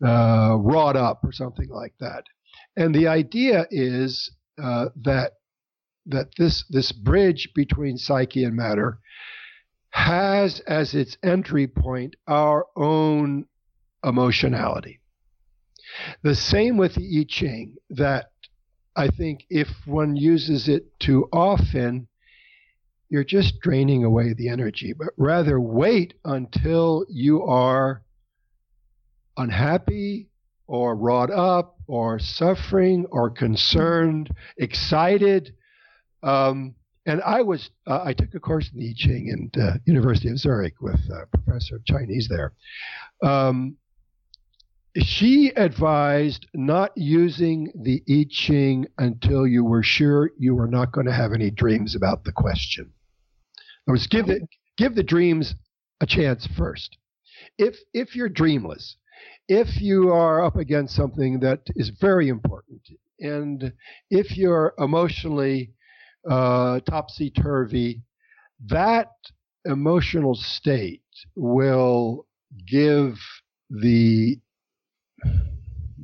[0.05, 2.25] uh, wrought up or something like that.
[2.77, 4.31] And the idea is
[4.63, 5.33] uh, that
[6.07, 8.99] that this this bridge between psyche and matter
[9.91, 13.47] has as its entry point our own
[14.05, 15.00] emotionality.
[16.23, 18.31] The same with the I Ching, that
[18.97, 22.09] I think if one uses it too often,
[23.09, 28.03] you're just draining away the energy, but rather wait until you are
[29.37, 30.29] unhappy
[30.67, 35.55] or wrought up or suffering or concerned, excited.
[36.23, 36.75] Um,
[37.07, 40.39] and I was, uh, I took a course in I Ching at uh, University of
[40.39, 42.53] Zurich with a professor of Chinese there.
[43.23, 43.77] Um,
[44.99, 51.07] she advised not using the I Ching until you were sure you were not going
[51.07, 52.93] to have any dreams about the question.
[53.87, 55.55] In words, give the, give the dreams
[56.01, 56.97] a chance first.
[57.57, 58.97] If, if you're dreamless,
[59.49, 62.81] if you are up against something that is very important,
[63.21, 63.73] and
[64.11, 65.73] if you're emotionally
[66.29, 68.03] uh, topsy turvy,
[68.67, 69.11] that
[69.65, 71.03] emotional state
[71.37, 72.27] will
[72.67, 73.19] give
[73.71, 74.39] the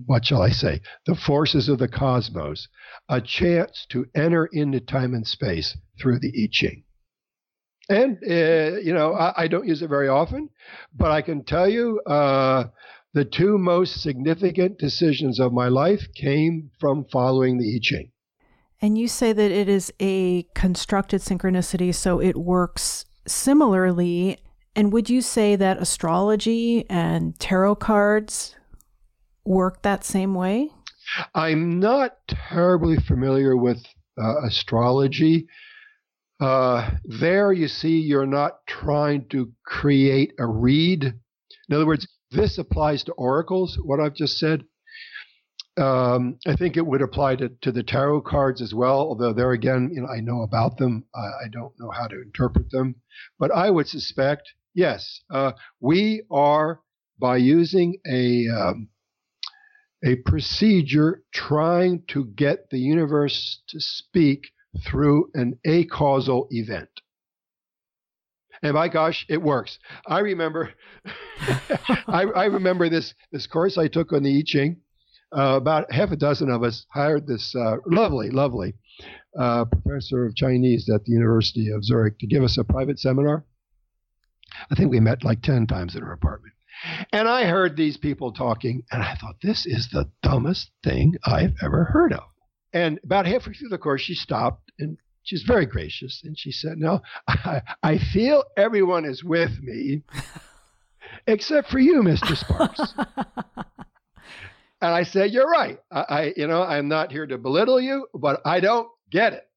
[0.07, 2.69] what shall I say, the forces of the cosmos,
[3.09, 6.85] a chance to enter into time and space through the I Ching.
[7.89, 10.49] And, uh, you know, I, I, don't use it very often,
[10.93, 12.65] but I can tell you uh,
[13.15, 18.11] the two most significant decisions of my life came from following the I Ching.
[18.83, 24.39] And you say that it is a constructed synchronicity, so it works similarly.
[24.75, 28.57] And would you say that astrology and tarot cards
[29.47, 30.71] work that same way?
[31.35, 33.79] I'm not terribly familiar with
[34.19, 35.47] uh, astrology.
[36.41, 41.05] Uh, there, you see, you're not trying to create a read.
[41.05, 44.65] In other words, this applies to oracles, what I've just said.
[45.79, 49.53] Um, I think it would apply to, to the tarot cards as well, although there
[49.53, 51.05] again, you know, I know about them.
[51.15, 52.97] I, I don't know how to interpret them.
[53.39, 54.43] But I would suspect,
[54.75, 56.81] yes, uh, we are,
[57.19, 58.89] by using a, um,
[60.07, 64.47] a procedure trying to get the universe to speak
[64.85, 66.89] through an acausal event.
[68.63, 69.79] And my gosh, it works.
[70.07, 70.73] I remember,
[72.07, 74.81] I, I, remember this this course I took on the I Ching.
[75.37, 78.75] Uh, about half a dozen of us hired this uh, lovely, lovely
[79.39, 83.45] uh, professor of Chinese at the University of Zurich to give us a private seminar.
[84.71, 86.55] I think we met like ten times in her apartment.
[87.13, 91.55] And I heard these people talking, and I thought, this is the dumbest thing I've
[91.63, 92.25] ever heard of.
[92.73, 96.23] And about halfway through the course, she stopped and she's very gracious.
[96.25, 100.03] And she said, No, I, I feel everyone is with me
[101.27, 102.37] except for you, Mr.
[102.37, 102.93] Sparks.
[104.81, 105.79] and I said, You're right.
[105.91, 109.49] I, I, you know, I'm not here to belittle you, but I don't get it.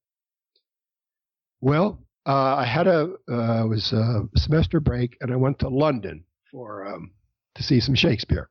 [1.60, 6.24] Well, uh, I had a uh, was a semester break, and I went to London
[6.50, 7.10] for um,
[7.54, 8.48] to see some Shakespeare.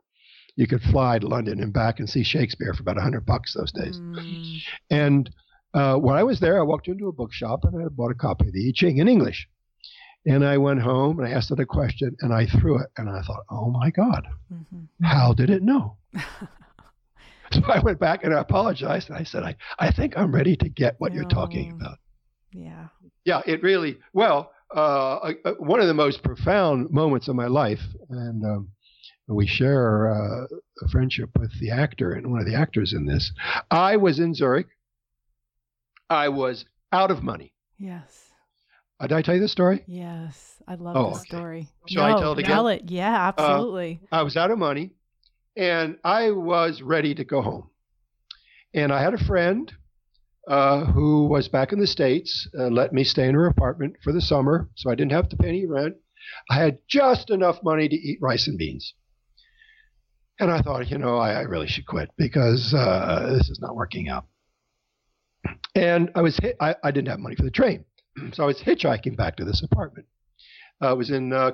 [0.56, 3.54] You could fly to London and back and see Shakespeare for about a hundred bucks
[3.54, 3.98] those days.
[3.98, 4.62] Mm.
[4.90, 5.30] And
[5.74, 8.48] uh, when I was there, I walked into a bookshop and I bought a copy
[8.48, 9.48] of the I Ching in English.
[10.26, 13.10] And I went home and I asked it a question and I threw it and
[13.10, 15.06] I thought, oh my God, mm-hmm.
[15.06, 15.96] how did it know?
[17.52, 20.58] so I went back and I apologized and I said, I, I think I'm ready
[20.58, 21.22] to get what no.
[21.22, 22.00] you're talking about.
[22.52, 22.88] Yeah.
[23.24, 27.82] Yeah, it really, well, uh, uh, one of the most profound moments of my life,
[28.10, 28.70] and um,
[29.28, 30.46] we share uh,
[30.82, 33.32] a friendship with the actor and one of the actors in this.
[33.70, 34.68] I was in Zurich.
[36.10, 37.54] I was out of money.
[37.78, 38.30] Yes.
[39.00, 39.84] Uh, did I tell you the story?
[39.88, 41.28] Yes, I love oh, the okay.
[41.28, 41.68] story.
[41.88, 42.52] Shall no, I tell it again?
[42.52, 42.84] Tell it.
[42.88, 44.02] Yeah, uh, absolutely.
[44.12, 44.92] I was out of money,
[45.56, 47.70] and I was ready to go home.
[48.74, 49.72] And I had a friend
[50.50, 54.12] uh, who was back in the States, uh, let me stay in her apartment for
[54.12, 55.96] the summer, so I didn't have to pay any rent.
[56.50, 58.96] I had just enough money to eat rice and beans.
[60.40, 63.76] And I thought, you know, I, I really should quit because uh, this is not
[63.76, 64.26] working out.
[65.76, 67.86] And I was hit, I, I, didn't have money for the train,
[68.34, 70.08] so I was hitchhiking back to this apartment.
[70.82, 71.52] Uh, I was in uh,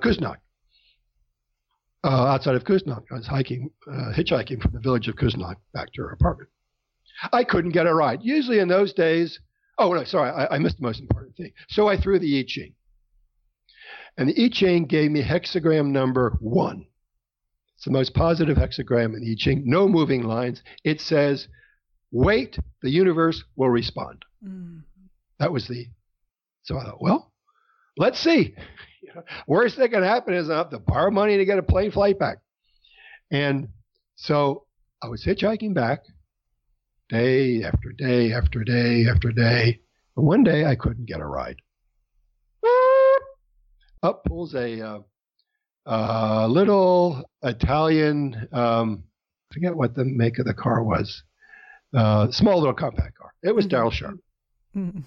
[2.03, 3.03] uh, outside of Küsnacht.
[3.11, 6.49] I was hiking, hitchhiking from the village of Küsnacht back to her apartment.
[7.31, 8.19] I couldn't get a ride.
[8.23, 9.39] Usually in those days,
[9.77, 11.51] oh, no, sorry, I, I missed the most important thing.
[11.69, 12.73] So I threw the I Ching.
[14.17, 16.87] And the I Ching gave me hexagram number one.
[17.75, 20.61] It's the most positive hexagram in the I Ching, no moving lines.
[20.83, 21.47] It says,
[22.11, 24.23] wait, the universe will respond.
[24.45, 24.83] Mm.
[25.39, 25.87] That was the,
[26.63, 27.33] so I thought, well,
[27.97, 28.55] let's see.
[29.01, 31.63] You know, worst that can happen is I have to borrow money to get a
[31.63, 32.37] plane flight back.
[33.31, 33.69] And
[34.15, 34.65] so
[35.01, 36.01] I was hitchhiking back
[37.09, 39.79] day after day after day after day.
[40.17, 41.57] And one day I couldn't get a ride.
[44.03, 44.99] Up pulls a uh,
[45.85, 49.03] uh, little Italian, um,
[49.51, 51.23] forget what the make of the car was,
[51.95, 53.33] uh, small little compact car.
[53.41, 53.75] It was mm-hmm.
[53.75, 54.19] Daryl Sharp.
[54.75, 54.99] Mm-hmm.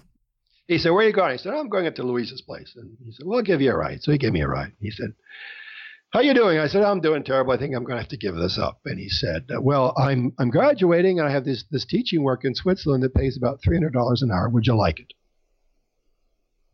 [0.67, 1.31] He said, Where are you going?
[1.31, 2.73] I said, I'm going up to Louise's place.
[2.75, 4.03] And he said, Well, I'll give you a ride.
[4.03, 4.73] So he gave me a ride.
[4.79, 5.13] He said,
[6.11, 6.57] how you doing?
[6.57, 7.53] I said, I'm doing terrible.
[7.53, 8.79] I think I'm going to have to give this up.
[8.85, 12.55] And he said, Well, I'm I'm graduating and I have this this teaching work in
[12.55, 14.49] Switzerland that pays about three hundred dollars an hour.
[14.49, 15.13] Would you like it?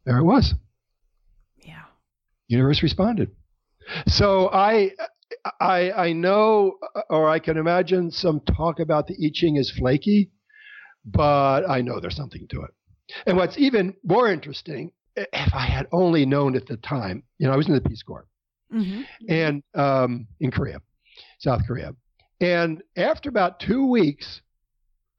[0.05, 0.53] There it was.
[1.57, 1.83] Yeah.
[2.47, 3.31] Universe responded.
[4.07, 4.91] So I
[5.59, 6.77] I I know
[7.09, 10.31] or I can imagine some talk about the I Ching is flaky,
[11.03, 12.71] but I know there's something to it.
[13.25, 17.53] And what's even more interesting, if I had only known at the time, you know,
[17.53, 18.27] I was in the Peace Corps
[18.75, 19.01] mm-hmm.
[19.29, 20.79] and um, in Korea,
[21.39, 21.93] South Korea.
[22.41, 24.41] And after about two weeks,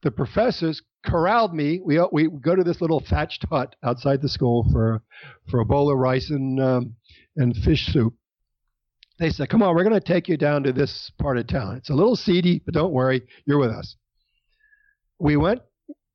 [0.03, 1.81] the professors corralled me.
[1.83, 5.01] We we go to this little thatched hut outside the school for
[5.49, 6.95] for a bowl of rice and um,
[7.35, 8.13] and fish soup.
[9.19, 11.77] They said, "Come on, we're going to take you down to this part of town.
[11.77, 13.95] It's a little seedy, but don't worry, you're with us."
[15.19, 15.61] We went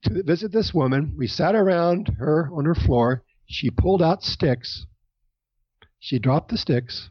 [0.05, 1.15] to visit this woman.
[1.19, 3.25] We sat around her on her floor.
[3.47, 4.87] She pulled out sticks.
[5.99, 7.11] She dropped the sticks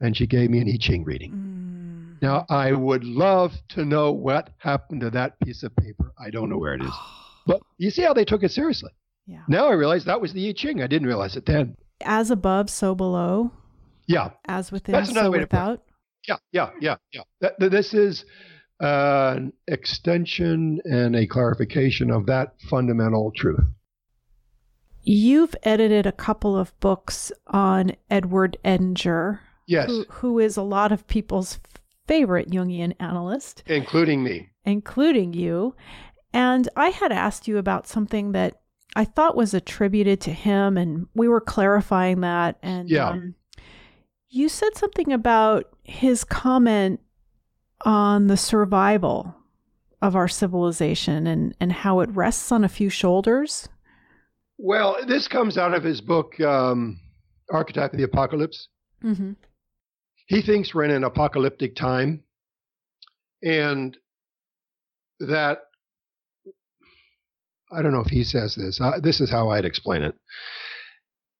[0.00, 1.32] and she gave me an I Ching reading.
[1.32, 2.22] Mm.
[2.22, 6.12] Now, I would love to know what happened to that piece of paper.
[6.18, 6.92] I don't know where it is.
[7.46, 8.90] but you see how they took it seriously.
[9.26, 9.42] Yeah.
[9.48, 10.82] Now I realize that was the I Ching.
[10.82, 11.76] I didn't realize it then.
[12.02, 13.52] As above, so below.
[14.06, 14.30] Yeah.
[14.46, 15.82] As within, That's so without.
[16.26, 17.22] Yeah, yeah, yeah, yeah.
[17.40, 18.24] That, this is
[18.82, 23.64] uh, an extension and a clarification of that fundamental truth.
[25.02, 29.40] You've edited a couple of books on Edward Edinger.
[29.70, 29.86] Yes.
[29.86, 31.60] Who, who is a lot of people's
[32.08, 35.76] favorite Jungian analyst, including me, including you.
[36.32, 38.62] And I had asked you about something that
[38.96, 42.58] I thought was attributed to him, and we were clarifying that.
[42.64, 43.10] And yeah.
[43.10, 43.36] Um,
[44.28, 46.98] you said something about his comment
[47.84, 49.36] on the survival
[50.02, 53.68] of our civilization and, and how it rests on a few shoulders.
[54.58, 56.98] Well, this comes out of his book, um,
[57.52, 58.66] Archetype of the Apocalypse.
[59.04, 59.34] Mm-hmm
[60.30, 62.22] he thinks we're in an apocalyptic time
[63.42, 63.98] and
[65.18, 65.58] that
[67.72, 68.80] I don't know if he says this.
[69.02, 70.14] This is how I'd explain it.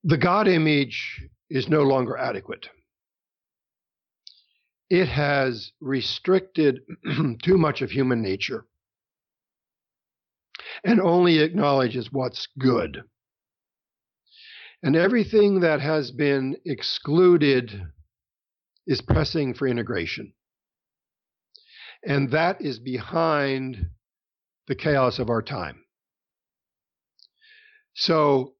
[0.03, 2.69] The God image is no longer adequate.
[4.91, 6.81] It has restricted
[7.45, 8.67] too much of human nature.
[10.85, 13.03] and only acknowledges what's good.
[14.83, 17.87] And everything that has been excluded
[18.87, 20.33] is pressing for integration.
[22.05, 23.91] And that is behind
[24.67, 25.85] the chaos of our time.
[27.95, 28.55] So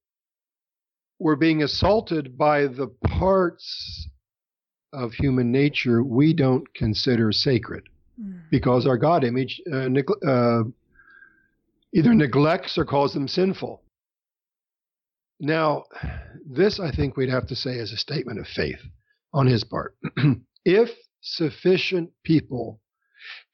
[1.19, 4.09] we're being assaulted by the parts
[4.93, 7.89] of human nature we don't consider sacred
[8.21, 8.41] mm.
[8.51, 10.65] because our God image uh, neg- uh,
[11.95, 13.83] either neglects or calls them sinful.
[15.39, 15.85] Now,
[16.45, 18.81] this I think we'd have to say is a statement of faith
[19.33, 19.97] on his part.
[20.65, 22.81] if sufficient people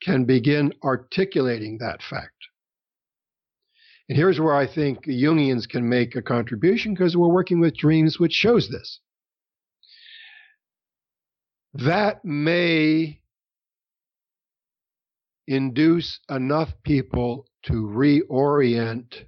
[0.02, 2.32] can begin articulating that fact,
[4.08, 8.20] and here's where I think Jungians can make a contribution because we're working with dreams,
[8.20, 9.00] which shows this.
[11.74, 13.20] That may
[15.48, 19.26] induce enough people to reorient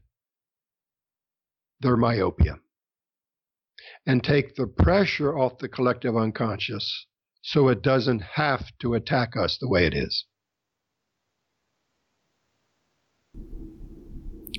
[1.80, 2.59] their myopia
[4.09, 7.06] and take the pressure off the collective unconscious
[7.42, 10.24] so it doesn't have to attack us the way it is.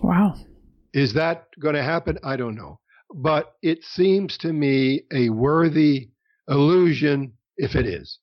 [0.04, 0.36] Wow.
[0.94, 2.20] Is that going to happen?
[2.24, 2.80] I don't know.
[3.14, 6.10] But it seems to me a worthy
[6.48, 8.20] illusion if it is.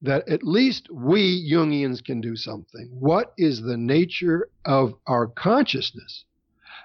[0.00, 2.88] That at least we Jungians can do something.
[2.98, 6.24] What is the nature of our consciousness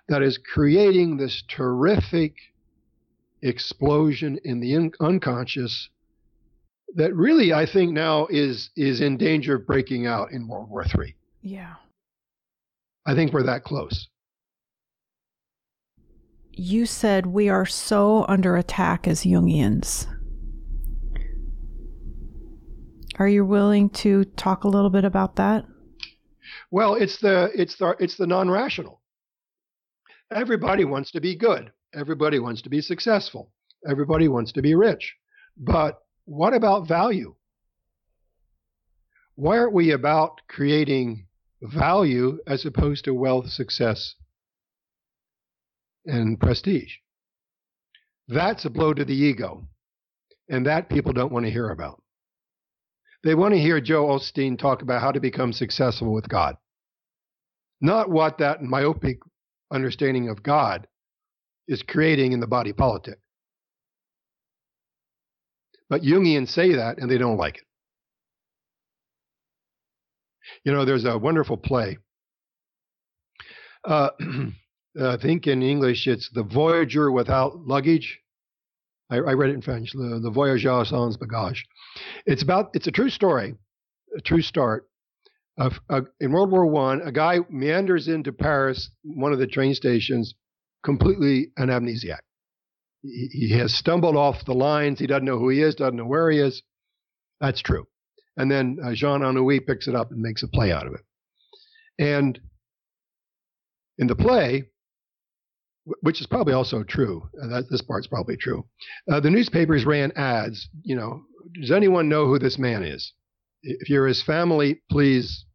[0.10, 2.36] that is creating this terrific
[3.44, 5.90] explosion in the un- unconscious
[6.96, 10.84] that really I think now is is in danger of breaking out in World War
[10.84, 11.16] III.
[11.42, 11.74] Yeah.
[13.06, 14.08] I think we're that close.
[16.52, 20.08] You said we are so under attack as Jungians.
[23.20, 25.66] Are you willing to talk a little bit about that?
[26.72, 29.02] Well, it's the it's the it's the non-rational.
[30.32, 31.72] Everybody wants to be good.
[31.94, 33.52] Everybody wants to be successful.
[33.90, 35.16] Everybody wants to be rich.
[35.58, 37.36] But what about value?
[39.36, 41.28] Why aren't we about creating
[41.64, 44.16] value as opposed to wealth, success,
[46.06, 46.96] and prestige.
[48.28, 49.68] That's a blow to the ego.
[50.50, 52.02] And that people don't want to hear about.
[53.24, 56.58] They want to hear Joel Osteen talk about how to become successful with God.
[57.80, 59.20] Not what that myopic
[59.72, 60.88] understanding of God
[61.68, 63.20] is creating in the body politic.
[65.90, 67.64] But Jungians say that and they don't like it.
[70.64, 71.98] You know, there's a wonderful play.
[73.86, 74.10] Uh,
[75.02, 78.20] I think in English it's The Voyager Without Luggage.
[79.10, 81.64] I, I read it in French, Le, Le Voyageur sans bagage.
[82.26, 83.56] It's about, it's a true story,
[84.18, 84.88] a true start.
[85.58, 89.76] Of, uh, in World War One, a guy meanders into Paris, one of the train
[89.76, 90.34] stations,
[90.84, 92.20] completely an amnesiac.
[93.02, 95.00] He, has stumbled off the lines.
[95.00, 96.64] He doesn't know who he is, doesn't know where he is.
[97.42, 97.86] That's true.
[98.38, 101.02] And then uh, Jean Anouilh picks it up and makes a play out of it.
[102.00, 102.40] And
[103.98, 104.70] in the play,
[106.02, 108.66] which is probably also true, uh, that, this part's probably true,
[109.12, 111.22] uh, the newspapers ran ads, you know,
[111.60, 113.14] does anyone know who this man is?
[113.64, 115.46] If you're his family, please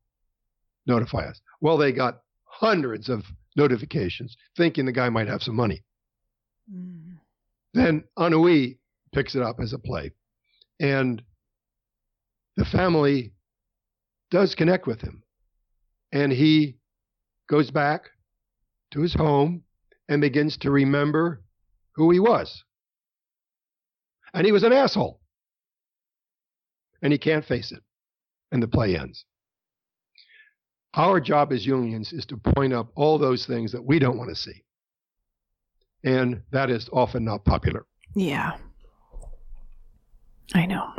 [0.86, 1.40] notify us.
[1.60, 3.24] Well, they got hundreds of
[3.59, 5.85] notifications thinking the guy might have some money.
[6.72, 7.18] Mm.
[7.74, 8.78] Then Anouilh
[9.12, 10.12] picks it up as a play.
[10.80, 11.22] And
[12.56, 13.32] the family
[14.30, 15.22] does connect with him.
[16.12, 16.78] And he
[17.51, 18.10] goes back
[18.93, 19.64] to his home
[20.09, 21.43] and begins to remember
[21.97, 22.64] who he was.
[24.32, 25.20] And he was an asshole.
[27.02, 27.82] And he can't face it.
[28.51, 29.24] And the play ends.
[30.94, 34.31] Our job as Jungians is to point up all those things that we don't want
[34.31, 34.65] to see.
[36.05, 37.86] And that is often not popular.
[38.15, 38.56] Yeah.
[40.55, 40.94] I know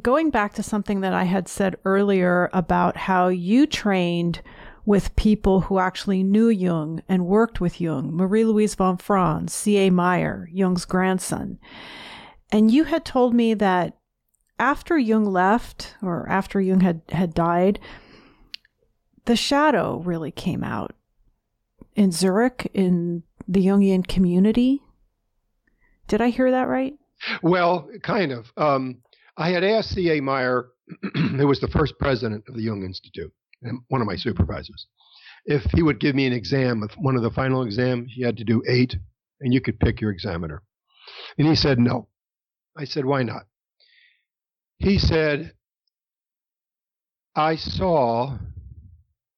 [0.00, 4.40] going back to something that I had said earlier about how you trained
[4.84, 9.90] with people who actually knew Jung and worked with Jung, Marie Louise von Franz, C.A.
[9.90, 11.58] Meier, Jung's grandson.
[12.50, 13.96] And you had told me that
[14.62, 17.80] after Jung left, or after Jung had, had died,
[19.24, 20.94] the shadow really came out
[21.96, 24.80] in Zurich in the Jungian community.
[26.06, 26.94] Did I hear that right?
[27.42, 28.52] Well, kind of.
[28.56, 29.02] Um,
[29.36, 30.22] I had asked C.A.
[30.22, 30.68] Meier,
[31.14, 33.32] who was the first president of the Jung Institute,
[33.62, 34.86] and one of my supervisors,
[35.44, 36.88] if he would give me an exam.
[36.98, 38.94] One of the final exams, you had to do eight,
[39.40, 40.62] and you could pick your examiner.
[41.36, 42.06] And he said no.
[42.78, 43.42] I said, why not?
[44.82, 45.52] He said,
[47.36, 48.36] I saw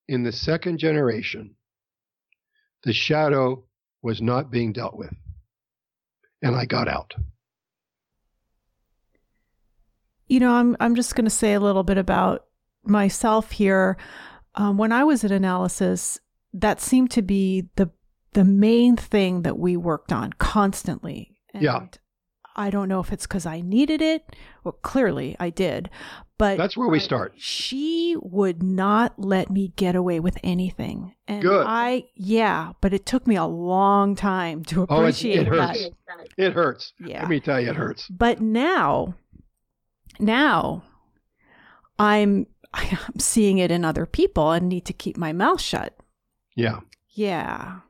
[0.09, 1.57] in the second generation,
[2.85, 3.65] the shadow
[4.03, 5.13] was not being dealt with.
[6.43, 7.13] And I got out.
[10.29, 12.47] You know, I'm I'm just going to say a little bit about
[12.83, 13.99] myself here.
[14.55, 16.19] Um, when I was at analysis,
[16.55, 17.91] that seemed to be the
[18.33, 21.37] the main thing that we worked on constantly.
[21.53, 21.87] And yeah.
[22.57, 24.37] I don't know if it's because I needed it.
[24.63, 25.91] Well, clearly I did,
[26.39, 27.35] but that's where we start.
[27.37, 31.67] She would not let me get away with anything, and Good.
[31.67, 35.83] I yeah, but it took me a long time to appreciate oh, it, it hurts.
[36.07, 36.29] that.
[36.37, 36.93] It hurts.
[37.01, 38.07] Yeah, let me tell you, it hurts.
[38.09, 39.15] But now,
[40.19, 40.85] now,
[41.99, 45.97] I'm I'm seeing it in other people and need to keep my mouth shut.
[46.57, 46.81] Yeah.
[47.11, 47.81] Yeah.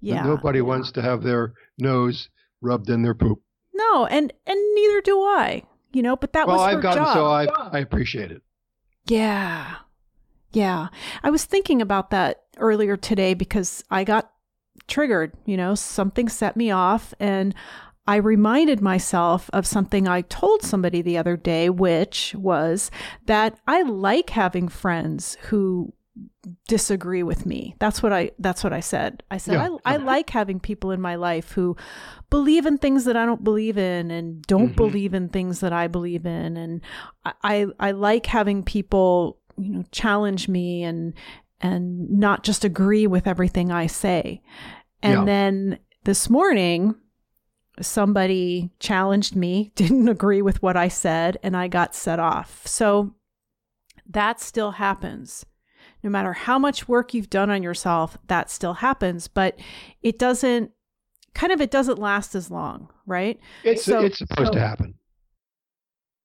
[0.00, 0.18] Yeah.
[0.18, 2.28] And nobody wants to have their nose
[2.60, 3.40] rubbed in their poop.
[3.78, 5.62] No, and and neither do I.
[5.92, 6.66] You know, but that was her job.
[6.66, 7.14] well, was I've her gotten job.
[7.14, 8.42] so I I appreciate it.
[9.06, 9.76] Yeah.
[10.52, 10.88] Yeah.
[11.22, 14.30] I was thinking about that earlier today because I got
[14.86, 17.54] triggered, you know, something set me off and
[18.06, 22.90] I reminded myself of something I told somebody the other day, which was
[23.26, 25.92] that I like having friends who
[26.66, 27.74] disagree with me.
[27.78, 29.22] That's what I that's what I said.
[29.30, 29.68] I said Yeah.
[29.84, 31.76] I, I like having people in my life who
[32.30, 34.76] believe in things that I don't believe in and don't Mhm.
[34.76, 36.80] believe in things that I believe in and
[37.24, 41.14] I I, I like having people, you know, challenge me and
[41.60, 44.40] and not just agree with everything I say.
[45.02, 45.24] And Yeah.
[45.24, 46.94] then this morning
[47.80, 52.66] somebody challenged me, didn't agree with what I said, and I got set off.
[52.66, 53.14] So
[54.10, 55.44] that still happens.
[56.02, 59.58] No matter how much work you've done on yourself, that still happens, but
[60.02, 60.70] it doesn't
[61.34, 63.38] kind of it doesn't last as long, right?
[63.64, 64.94] It's So- it's supposed to happen.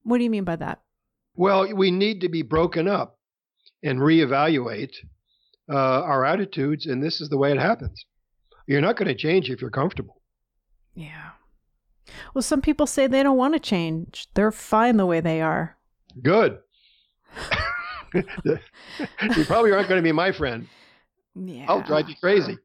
[0.03, 0.81] What do you mean by that?
[1.35, 3.19] Well, we need to be broken up
[3.81, 4.93] and reevaluate
[5.69, 8.05] uh, our attitudes, and this is the way it happens.
[8.67, 10.21] You're not going to change if you're comfortable.
[10.93, 11.31] Yeah.
[12.33, 14.27] Well, some people say they don't want to change.
[14.35, 15.77] They're fine the way they are.
[16.21, 16.59] Good.
[18.13, 20.67] you probably aren't going to be my friend.
[21.35, 21.65] Yeah.
[21.67, 22.57] I'll drive you crazy.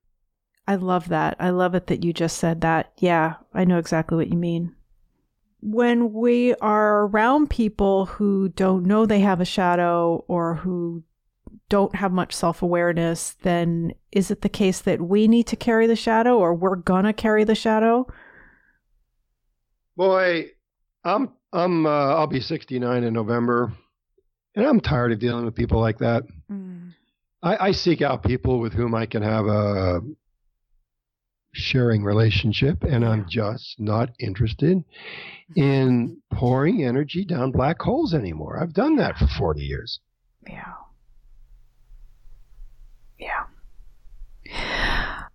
[0.66, 1.36] I love that.
[1.38, 2.92] I love it that you just said that.
[2.98, 4.74] Yeah, I know exactly what you mean.
[5.60, 11.04] When we are around people who don't know they have a shadow or who
[11.68, 15.86] don't have much self awareness, then is it the case that we need to carry
[15.86, 18.06] the shadow or we're gonna carry the shadow?
[19.96, 20.50] Boy,
[21.04, 23.72] I'm I'm uh, I'll be 69 in November,
[24.58, 26.24] and I'm tired of dealing with people like that.
[26.50, 26.92] Mm.
[27.40, 30.00] I, I seek out people with whom I can have a
[31.52, 34.82] sharing relationship, and I'm just not interested
[35.54, 38.60] in pouring energy down black holes anymore.
[38.60, 40.00] I've done that for 40 years.
[40.48, 40.74] Yeah.
[43.16, 43.44] Yeah.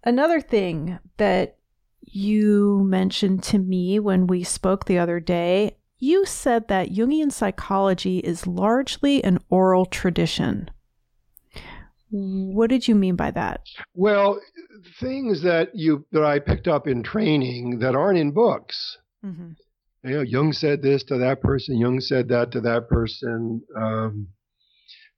[0.03, 1.55] Another thing that
[2.01, 8.17] you mentioned to me when we spoke the other day, you said that Jungian psychology
[8.19, 10.69] is largely an oral tradition.
[12.11, 13.61] What did you mean by that?
[13.95, 14.39] Well,
[14.99, 18.97] things that you that I picked up in training that aren't in books.
[19.25, 19.51] Mm-hmm.
[20.03, 21.79] You know, Jung said this to that person.
[21.79, 23.61] Jung said that to that person.
[23.75, 24.27] Um,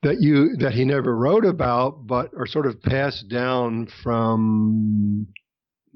[0.03, 5.27] that you that he never wrote about, but are sort of passed down from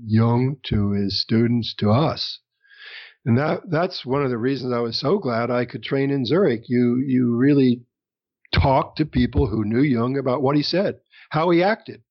[0.04, 2.40] Jung to his students to us.
[3.26, 6.26] And that that's one of the reasons I was so glad I could train in
[6.26, 6.64] Zurich.
[6.68, 7.82] You you really
[8.54, 12.02] talked to people who knew Jung about what he said, how he acted,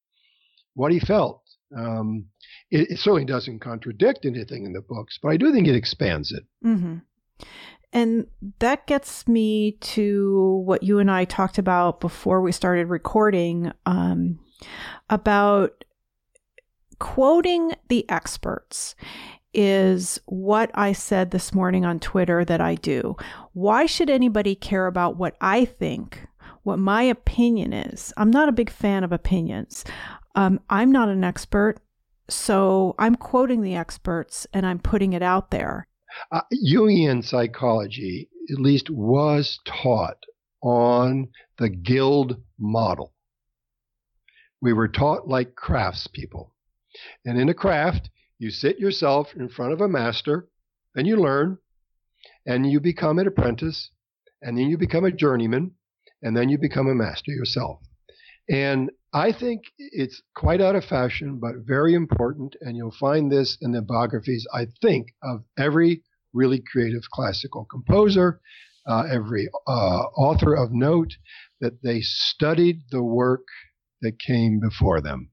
[0.74, 1.42] what he felt.
[1.76, 2.26] Um,
[2.70, 6.32] it, it certainly doesn't contradict anything in the books, but I do think it expands
[6.32, 6.44] it.
[6.64, 6.96] Mm-hmm.
[7.92, 8.26] And
[8.58, 14.38] that gets me to what you and I talked about before we started recording um,
[15.08, 15.84] about
[16.98, 18.94] quoting the experts
[19.60, 23.16] is what I said this morning on Twitter that I do.
[23.54, 26.28] Why should anybody care about what I think,
[26.62, 28.12] what my opinion is?
[28.16, 29.84] I'm not a big fan of opinions.
[30.36, 31.80] Um, I'm not an expert,
[32.30, 35.88] so I'm quoting the experts and I'm putting it out there.
[36.30, 40.22] Uh, Jungian psychology, at least, was taught
[40.62, 43.12] on the guild model.
[44.60, 46.50] We were taught like craftspeople.
[47.24, 48.08] And in a craft,
[48.38, 50.48] you sit yourself in front of a master,
[50.94, 51.58] and you learn,
[52.46, 53.90] and you become an apprentice,
[54.42, 55.72] and then you become a journeyman,
[56.22, 57.80] and then you become a master yourself.
[58.50, 62.56] And I think it's quite out of fashion, but very important.
[62.60, 66.02] And you'll find this in the biographies, I think, of every
[66.32, 68.40] really creative classical composer,
[68.86, 71.14] uh, every uh, author of note.
[71.60, 73.46] that they studied the work
[74.00, 75.30] that came before them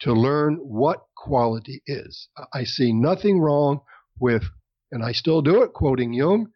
[0.00, 2.28] to learn what quality is.
[2.52, 3.80] I see nothing wrong
[4.20, 4.44] with,
[4.92, 6.48] and I still do it, quoting Jung,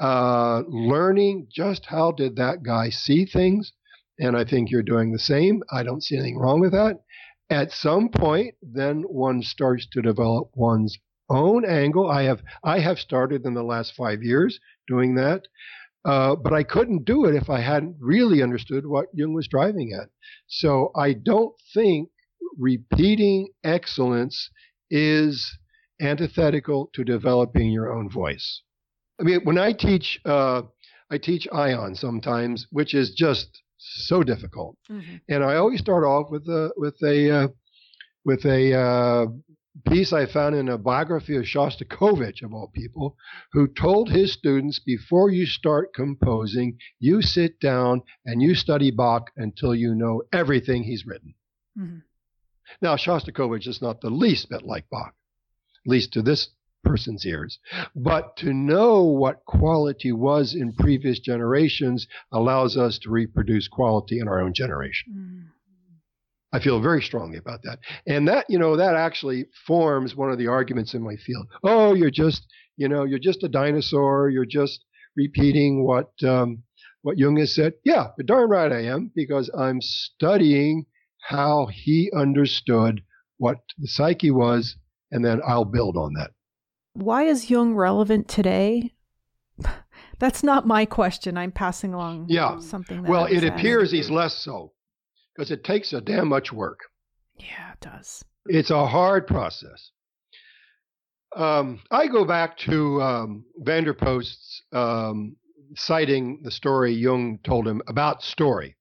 [0.00, 3.72] uh, learning just how did that guy see things.
[4.18, 5.62] And I think you're doing the same.
[5.72, 6.98] I don't see anything wrong with that.
[7.50, 12.10] At some point, then one starts to develop one's own angle.
[12.10, 14.58] I have I have started in the last five years
[14.88, 15.46] doing that,
[16.04, 19.92] uh, but I couldn't do it if I hadn't really understood what Jung was driving
[20.00, 20.08] at.
[20.48, 22.10] So I don't think
[22.60, 24.50] repeating excellence
[24.90, 25.58] is
[26.00, 28.62] antithetical to developing your own voice.
[29.20, 30.62] I mean, when I teach, uh,
[31.10, 35.16] I teach Aion sometimes, which is just so difficult, mm-hmm.
[35.28, 37.48] and I always start off with a with a uh,
[38.24, 39.26] with a uh,
[39.88, 43.16] piece I found in a biography of Shostakovich, of all people,
[43.52, 49.30] who told his students before you start composing, you sit down and you study Bach
[49.36, 51.34] until you know everything he's written.
[51.78, 51.98] Mm-hmm.
[52.80, 55.14] Now, Shostakovich is not the least bit like Bach,
[55.84, 56.48] at least to this
[56.82, 57.58] person's ears.
[57.94, 64.28] But to know what quality was in previous generations allows us to reproduce quality in
[64.28, 65.12] our own generation.
[65.14, 65.50] Mm.
[66.52, 67.78] I feel very strongly about that.
[68.06, 71.46] And that, you know, that actually forms one of the arguments in my field.
[71.62, 74.30] Oh, you're just, you know, you're just a dinosaur.
[74.30, 74.84] You're just
[75.16, 76.62] repeating what um,
[77.02, 77.74] what Jung has said.
[77.84, 80.86] Yeah, darn right I am because I'm studying
[81.20, 83.02] how he understood
[83.38, 84.76] what the psyche was,
[85.10, 86.30] and then I'll build on that.
[86.94, 88.92] Why is Jung relevant today?
[90.18, 91.38] That's not my question.
[91.38, 92.58] I'm passing along yeah.
[92.60, 93.02] something.
[93.04, 94.72] well, it appears he's less so
[95.34, 96.80] because it takes a damn much work.
[97.36, 98.24] Yeah, it does.
[98.46, 99.90] It's a hard process.
[101.36, 105.36] Um, I go back to um, Van der Post's um,
[105.76, 108.76] citing the story Jung told him about story.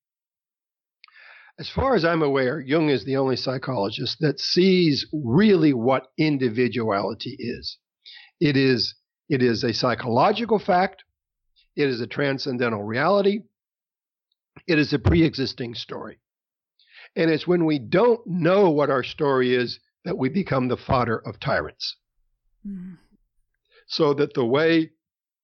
[1.59, 7.35] As far as I'm aware, Jung is the only psychologist that sees really what individuality
[7.37, 7.77] is.
[8.39, 8.95] It is
[9.27, 11.03] it is a psychological fact.
[11.75, 13.41] It is a transcendental reality.
[14.67, 16.19] It is a pre-existing story.
[17.15, 21.17] And it's when we don't know what our story is that we become the fodder
[21.19, 21.97] of tyrants.
[22.65, 22.97] Mm.
[23.87, 24.91] So that the way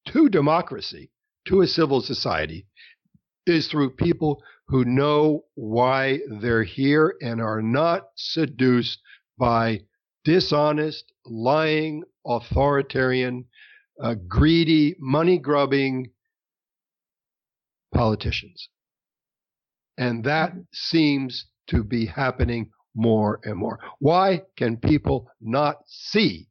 [0.07, 1.11] to democracy,
[1.45, 2.67] to a civil society,
[3.45, 8.99] is through people who know why they're here and are not seduced
[9.37, 9.81] by
[10.23, 13.45] dishonest, lying, authoritarian,
[14.01, 16.09] uh, greedy, money grubbing
[17.93, 18.69] politicians.
[19.97, 20.61] And that mm-hmm.
[20.73, 23.79] seems to be happening more and more.
[23.99, 26.47] Why can people not see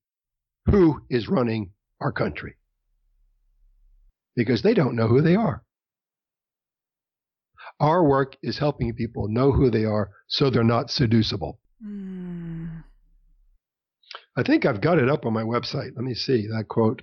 [0.66, 2.54] who is running our country?
[4.36, 5.62] Because they don't know who they are.
[7.80, 11.60] Our work is helping people know who they are so they're not seducible.
[11.84, 12.84] Mm.
[14.36, 15.90] I think I've got it up on my website.
[15.94, 17.02] Let me see that quote.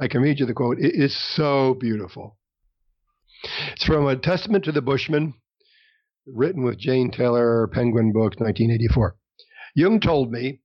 [0.00, 0.78] I can read you the quote.
[0.78, 2.36] It is so beautiful.
[3.72, 5.34] It's from A Testament to the Bushman
[6.26, 9.16] written with Jane Taylor, Penguin Books, 1984.
[9.74, 10.60] Jung told me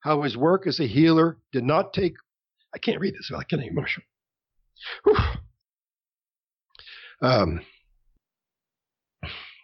[0.00, 2.14] how his work as a healer did not take.
[2.74, 4.06] I can't read this without getting emotional.
[7.22, 7.60] Um,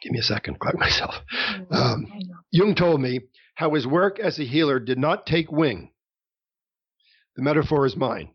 [0.00, 1.14] give me a second, collect myself.
[1.70, 2.06] Um,
[2.50, 3.20] Jung told me
[3.54, 5.92] how his work as a healer did not take wing.
[7.36, 8.30] The metaphor is mine.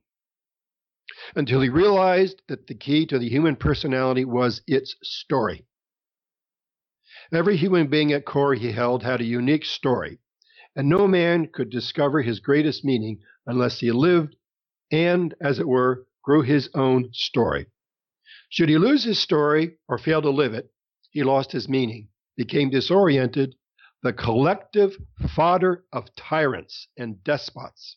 [1.36, 5.66] Until he realized that the key to the human personality was its story.
[7.34, 10.20] Every human being at core he held had a unique story,
[10.76, 14.36] and no man could discover his greatest meaning unless he lived
[14.92, 17.68] and, as it were, grew his own story.
[18.50, 20.72] Should he lose his story or fail to live it,
[21.16, 23.56] he lost his meaning, became disoriented,
[24.04, 24.98] the collective
[25.34, 27.96] fodder of tyrants and despots,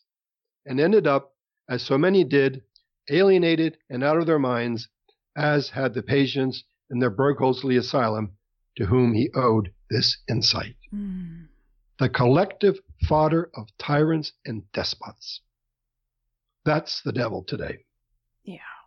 [0.65, 1.35] and ended up,
[1.69, 2.63] as so many did,
[3.11, 4.89] alienated and out of their minds,
[5.37, 8.37] as had the patients in their Burghölzli asylum
[8.77, 10.77] to whom he owed this insight.
[10.95, 11.49] Mm.
[11.99, 12.79] The collective
[13.09, 15.41] fodder of tyrants and despots.
[16.65, 17.79] That's the devil today.
[18.45, 18.78] Yeah.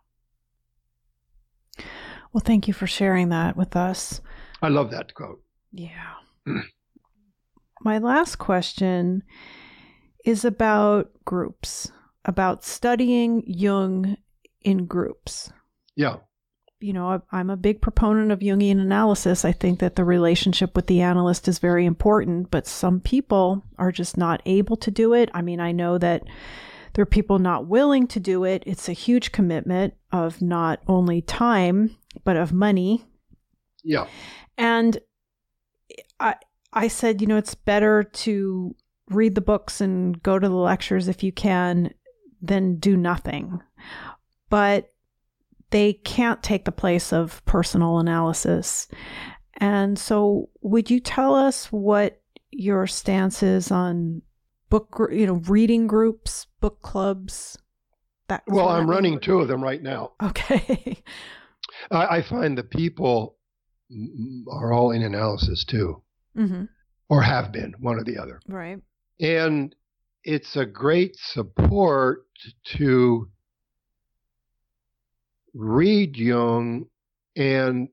[2.32, 4.20] Well, thank you for sharing that with us.
[4.60, 5.42] I love that quote.
[5.72, 6.14] Yeah.
[7.82, 9.22] My last question
[10.24, 11.90] is about groups,
[12.24, 14.16] about studying Jung
[14.62, 15.52] in groups.
[15.96, 16.16] Yeah
[16.82, 19.44] you know, I'm a big proponent of Jungian analysis.
[19.44, 23.92] I think that the relationship with the analyst is very important, but some people are
[23.92, 25.30] just not able to do it.
[25.32, 26.24] I mean, I know that
[26.94, 28.64] there are people not willing to do it.
[28.66, 33.04] It's a huge commitment of not only time, but of money.
[33.82, 34.06] Yeah.
[34.56, 34.98] And
[36.20, 36.36] I
[36.72, 38.74] I said, you know, it's better to
[39.10, 41.92] read the books and go to the lectures if you can
[42.40, 43.60] than do nothing.
[44.48, 44.92] But
[45.70, 48.88] they can't take the place of personal analysis.
[49.56, 52.20] And so, would you tell us what
[52.50, 54.22] your stance is on
[54.70, 57.58] book, you know, reading groups, book clubs?
[58.28, 60.12] That well, I'm running two of them right now.
[60.22, 61.02] Okay.
[61.90, 63.36] I, I, find the people
[64.50, 66.02] are all in analysis too,
[66.36, 66.64] mm-hmm.
[67.08, 68.40] or have been one or the other.
[68.48, 68.78] Right.
[69.20, 69.74] And
[70.24, 72.26] it's a great support
[72.76, 73.28] to
[75.54, 76.86] read Jung
[77.36, 77.88] and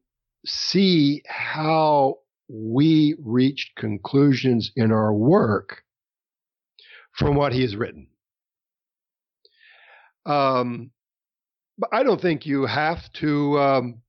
[0.45, 5.83] see how we reached conclusions in our work
[7.11, 8.07] from what he has written.
[10.25, 10.91] Um,
[11.79, 14.01] but I don't think you have to um,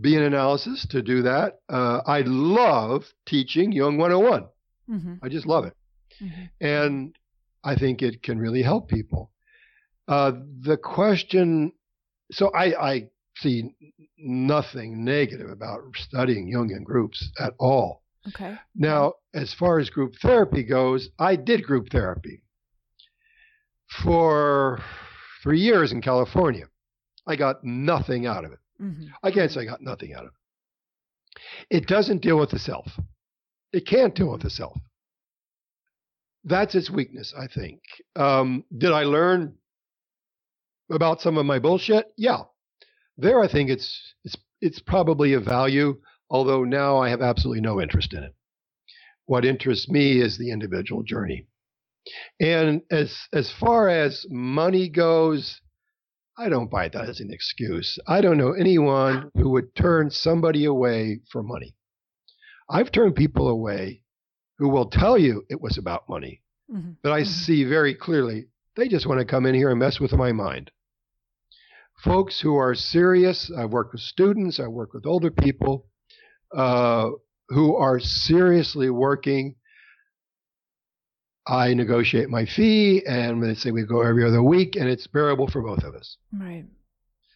[0.00, 1.60] be an analysis to do that.
[1.68, 4.46] Uh, I love teaching Jung 101.
[4.90, 5.14] Mm-hmm.
[5.22, 5.76] I just love it.
[6.20, 6.66] Mm-hmm.
[6.66, 7.16] And
[7.62, 9.30] I think it can really help people.
[10.08, 11.72] Uh, the question
[12.32, 13.74] so I, I see
[14.18, 18.02] nothing negative about studying Jungian groups at all.
[18.28, 18.56] Okay.
[18.74, 22.42] Now, as far as group therapy goes, I did group therapy
[24.02, 24.82] for
[25.44, 26.64] three years in California.
[27.26, 28.58] I got nothing out of it.
[28.80, 29.04] Mm-hmm.
[29.22, 31.76] I can't say I got nothing out of it.
[31.76, 32.86] It doesn't deal with the self.
[33.72, 34.76] It can't deal with the self.
[36.44, 37.80] That's its weakness, I think.
[38.16, 39.54] Um, did I learn
[40.90, 42.06] about some of my bullshit?
[42.16, 42.42] Yeah.
[43.18, 46.00] There I think it's it's it's probably of value,
[46.30, 48.34] although now I have absolutely no interest in it.
[49.26, 51.46] What interests me is the individual journey.
[52.40, 55.60] And as as far as money goes,
[56.36, 57.98] I don't buy that as an excuse.
[58.06, 61.74] I don't know anyone who would turn somebody away for money.
[62.68, 64.02] I've turned people away
[64.58, 66.42] who will tell you it was about money.
[66.70, 66.92] Mm-hmm.
[67.02, 67.30] But I mm-hmm.
[67.30, 70.70] see very clearly they just want to come in here and mess with my mind.
[72.02, 75.86] Folks who are serious, I work with students, I work with older people
[76.54, 77.10] uh,
[77.48, 79.56] who are seriously working.
[81.46, 85.48] I negotiate my fee, and they say we go every other week, and it's bearable
[85.48, 86.16] for both of us.
[86.32, 86.64] Right.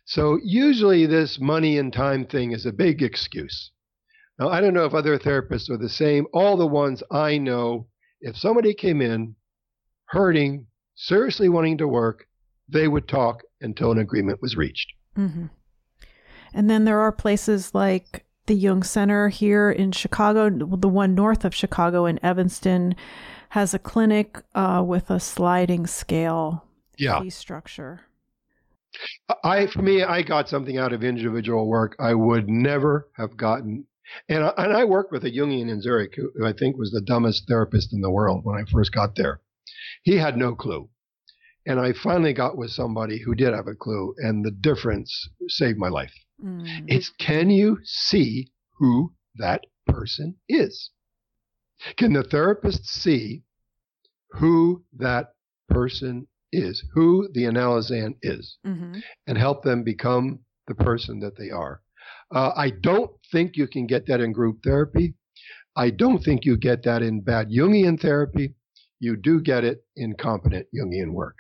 [0.07, 3.71] So usually this money and time thing is a big excuse.
[4.39, 6.27] Now, I don't know if other therapists are the same.
[6.33, 7.89] All the ones I know,
[8.21, 9.35] if somebody came in
[10.07, 12.27] hurting, seriously wanting to work,
[12.69, 14.93] they would talk until an agreement was reached.
[15.17, 15.47] Mm-hmm.
[16.55, 21.45] And then there are places like the Jung Center here in Chicago, the one north
[21.45, 22.95] of Chicago in Evanston,
[23.51, 26.65] has a clinic uh, with a sliding scale
[26.99, 27.21] yeah.
[27.21, 28.03] fee structure.
[29.45, 33.87] I, for me, I got something out of individual work I would never have gotten.
[34.29, 37.03] And I, and I worked with a Jungian in Zurich who I think was the
[37.03, 39.41] dumbest therapist in the world when I first got there.
[40.03, 40.89] He had no clue.
[41.67, 45.79] And I finally got with somebody who did have a clue, and the difference saved
[45.79, 46.15] my life.
[46.43, 46.85] Mm.
[46.87, 50.91] It's can you see who that person is?
[51.97, 53.43] Can the therapist see
[54.31, 55.35] who that
[55.69, 58.99] person is, who the analysand is, mm-hmm.
[59.27, 61.83] and help them become the person that they are?
[62.35, 65.15] Uh, I don't think you can get that in group therapy.
[65.77, 68.55] I don't think you get that in bad Jungian therapy.
[69.01, 71.37] You do get it in competent Jungian work.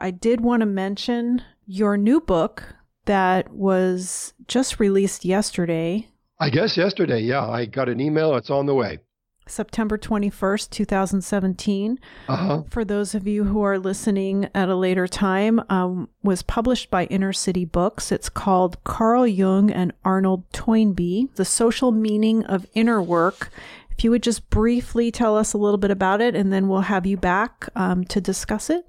[0.00, 2.64] I did want to mention your new book
[3.04, 6.08] that was just released yesterday.
[6.40, 7.46] I guess yesterday, yeah.
[7.46, 8.34] I got an email.
[8.36, 8.98] It's on the way.
[9.46, 11.98] September 21st, 2017.
[12.28, 12.62] Uh-huh.
[12.70, 17.04] For those of you who are listening at a later time, um, was published by
[17.06, 18.12] Inner City Books.
[18.12, 23.50] It's called Carl Jung and Arnold Toynbee The Social Meaning of Inner Work.
[23.90, 26.82] If you would just briefly tell us a little bit about it, and then we'll
[26.82, 28.86] have you back um, to discuss it.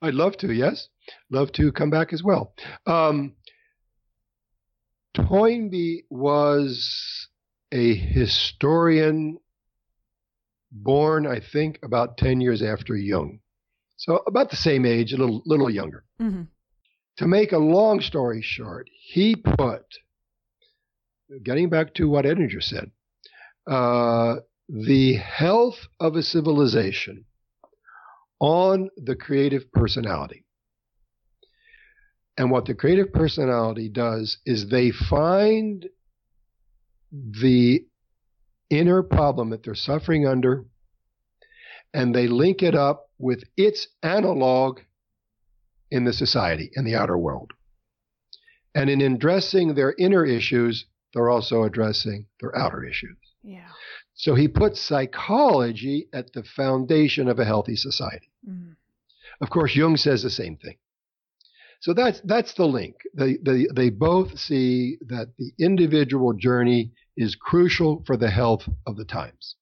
[0.00, 0.88] I'd love to, yes.
[1.30, 2.54] Love to come back as well.
[2.86, 3.34] Um,
[5.14, 7.28] Toynbee was
[7.72, 9.38] a historian
[10.70, 13.40] born, I think, about 10 years after Jung.
[13.96, 16.04] So about the same age, a little, little younger.
[16.20, 16.42] Mm-hmm.
[17.18, 19.84] To make a long story short, he put,
[21.42, 22.92] getting back to what Edinger said,
[23.68, 24.36] uh,
[24.68, 27.24] the health of a civilization
[28.40, 30.44] on the creative personality.
[32.36, 35.86] And what the creative personality does is they find
[37.10, 37.84] the
[38.70, 40.64] inner problem that they're suffering under
[41.94, 44.80] and they link it up with its analog
[45.90, 47.52] in the society, in the outer world.
[48.74, 50.84] And in addressing their inner issues,
[51.14, 53.16] they're also addressing their outer issues.
[53.42, 53.68] Yeah.
[54.14, 58.30] So he puts psychology at the foundation of a healthy society.
[58.48, 58.74] Mm.
[59.40, 60.76] Of course, Jung says the same thing.
[61.80, 62.96] So that's that's the link.
[63.14, 68.96] They, they they both see that the individual journey is crucial for the health of
[68.96, 69.56] the times.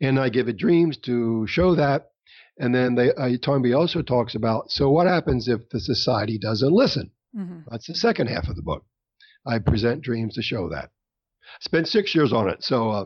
[0.00, 2.10] And I give it dreams to show that.
[2.58, 6.72] And then they uh, Toynbee also talks about so what happens if the society doesn't
[6.72, 7.12] listen?
[7.34, 8.84] hmm That's the second half of the book.
[9.46, 10.90] I present dreams to show that.
[11.60, 13.04] Spent six years on it, so uh,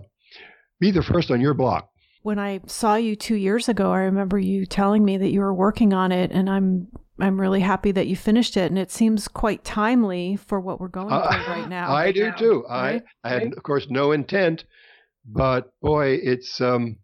[0.81, 1.91] be the first on your block.
[2.23, 5.55] When I saw you two years ago, I remember you telling me that you were
[5.55, 6.89] working on it, and I'm
[7.23, 10.89] I'm really happy that you finished it, and it seems quite timely for what we're
[10.89, 11.93] going Uh, through right now.
[11.95, 12.65] I do now, too.
[12.69, 13.03] right?
[13.25, 14.65] I, I had, of course, no intent,
[15.25, 16.97] but boy, it's um,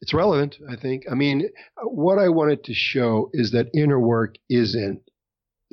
[0.00, 0.56] it's relevant.
[0.68, 1.02] I think.
[1.10, 1.48] I mean,
[1.82, 5.02] what I wanted to show is that inner work isn't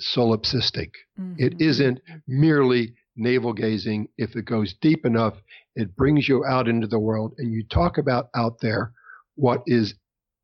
[0.01, 0.91] solipsistic.
[1.37, 1.61] It Mhm.
[1.61, 4.07] isn't merely navel gazing.
[4.17, 5.35] If it goes deep enough,
[5.75, 8.91] it brings you out into the world, and you talk about out there
[9.35, 9.93] what is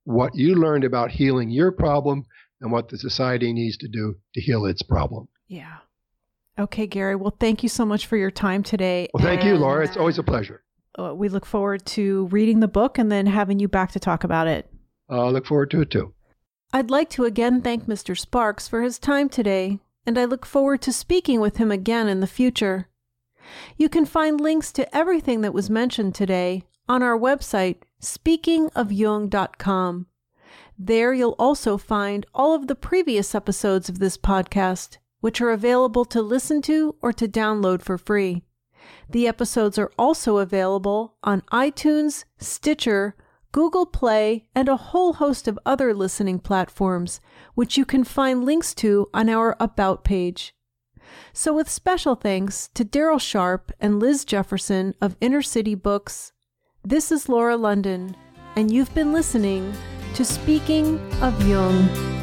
[0.06, 2.26] what you learned about healing your problem
[2.64, 5.28] and what the society needs to do to heal its problem.
[5.48, 5.76] Yeah.
[6.58, 7.16] Okay, Gary.
[7.16, 9.08] Well, thank you so much for your time today.
[9.14, 9.86] Well, thank you, Laura.
[9.86, 10.64] It's always a pleasure.
[10.98, 14.24] uh, we look forward to reading the book and then having you back to talk
[14.24, 14.68] about it.
[15.10, 16.14] I look forward to it too.
[16.72, 18.18] I'd like to again thank Mr.
[18.18, 22.20] Sparks for his time today, and I look forward to speaking with him again in
[22.20, 22.88] the future.
[23.78, 30.08] You can find links to everything that was mentioned today on our website, speakingofjung.com.
[30.78, 36.06] There you'll also find all of the previous episodes of this podcast, which are available
[36.06, 38.44] to listen to or to download for free.
[39.10, 43.16] The episodes are also available on iTunes, Stitcher,
[43.52, 47.22] Google Play, and a whole host of other listening platforms,
[47.54, 50.56] which you can find links to on our About page.
[51.34, 56.34] So, with special thanks to Daryl Sharp and Liz Jefferson of Inner City Books,
[56.84, 58.16] this is Laura London,
[58.56, 59.74] and you've been listening
[60.14, 62.23] to Speaking of Jung.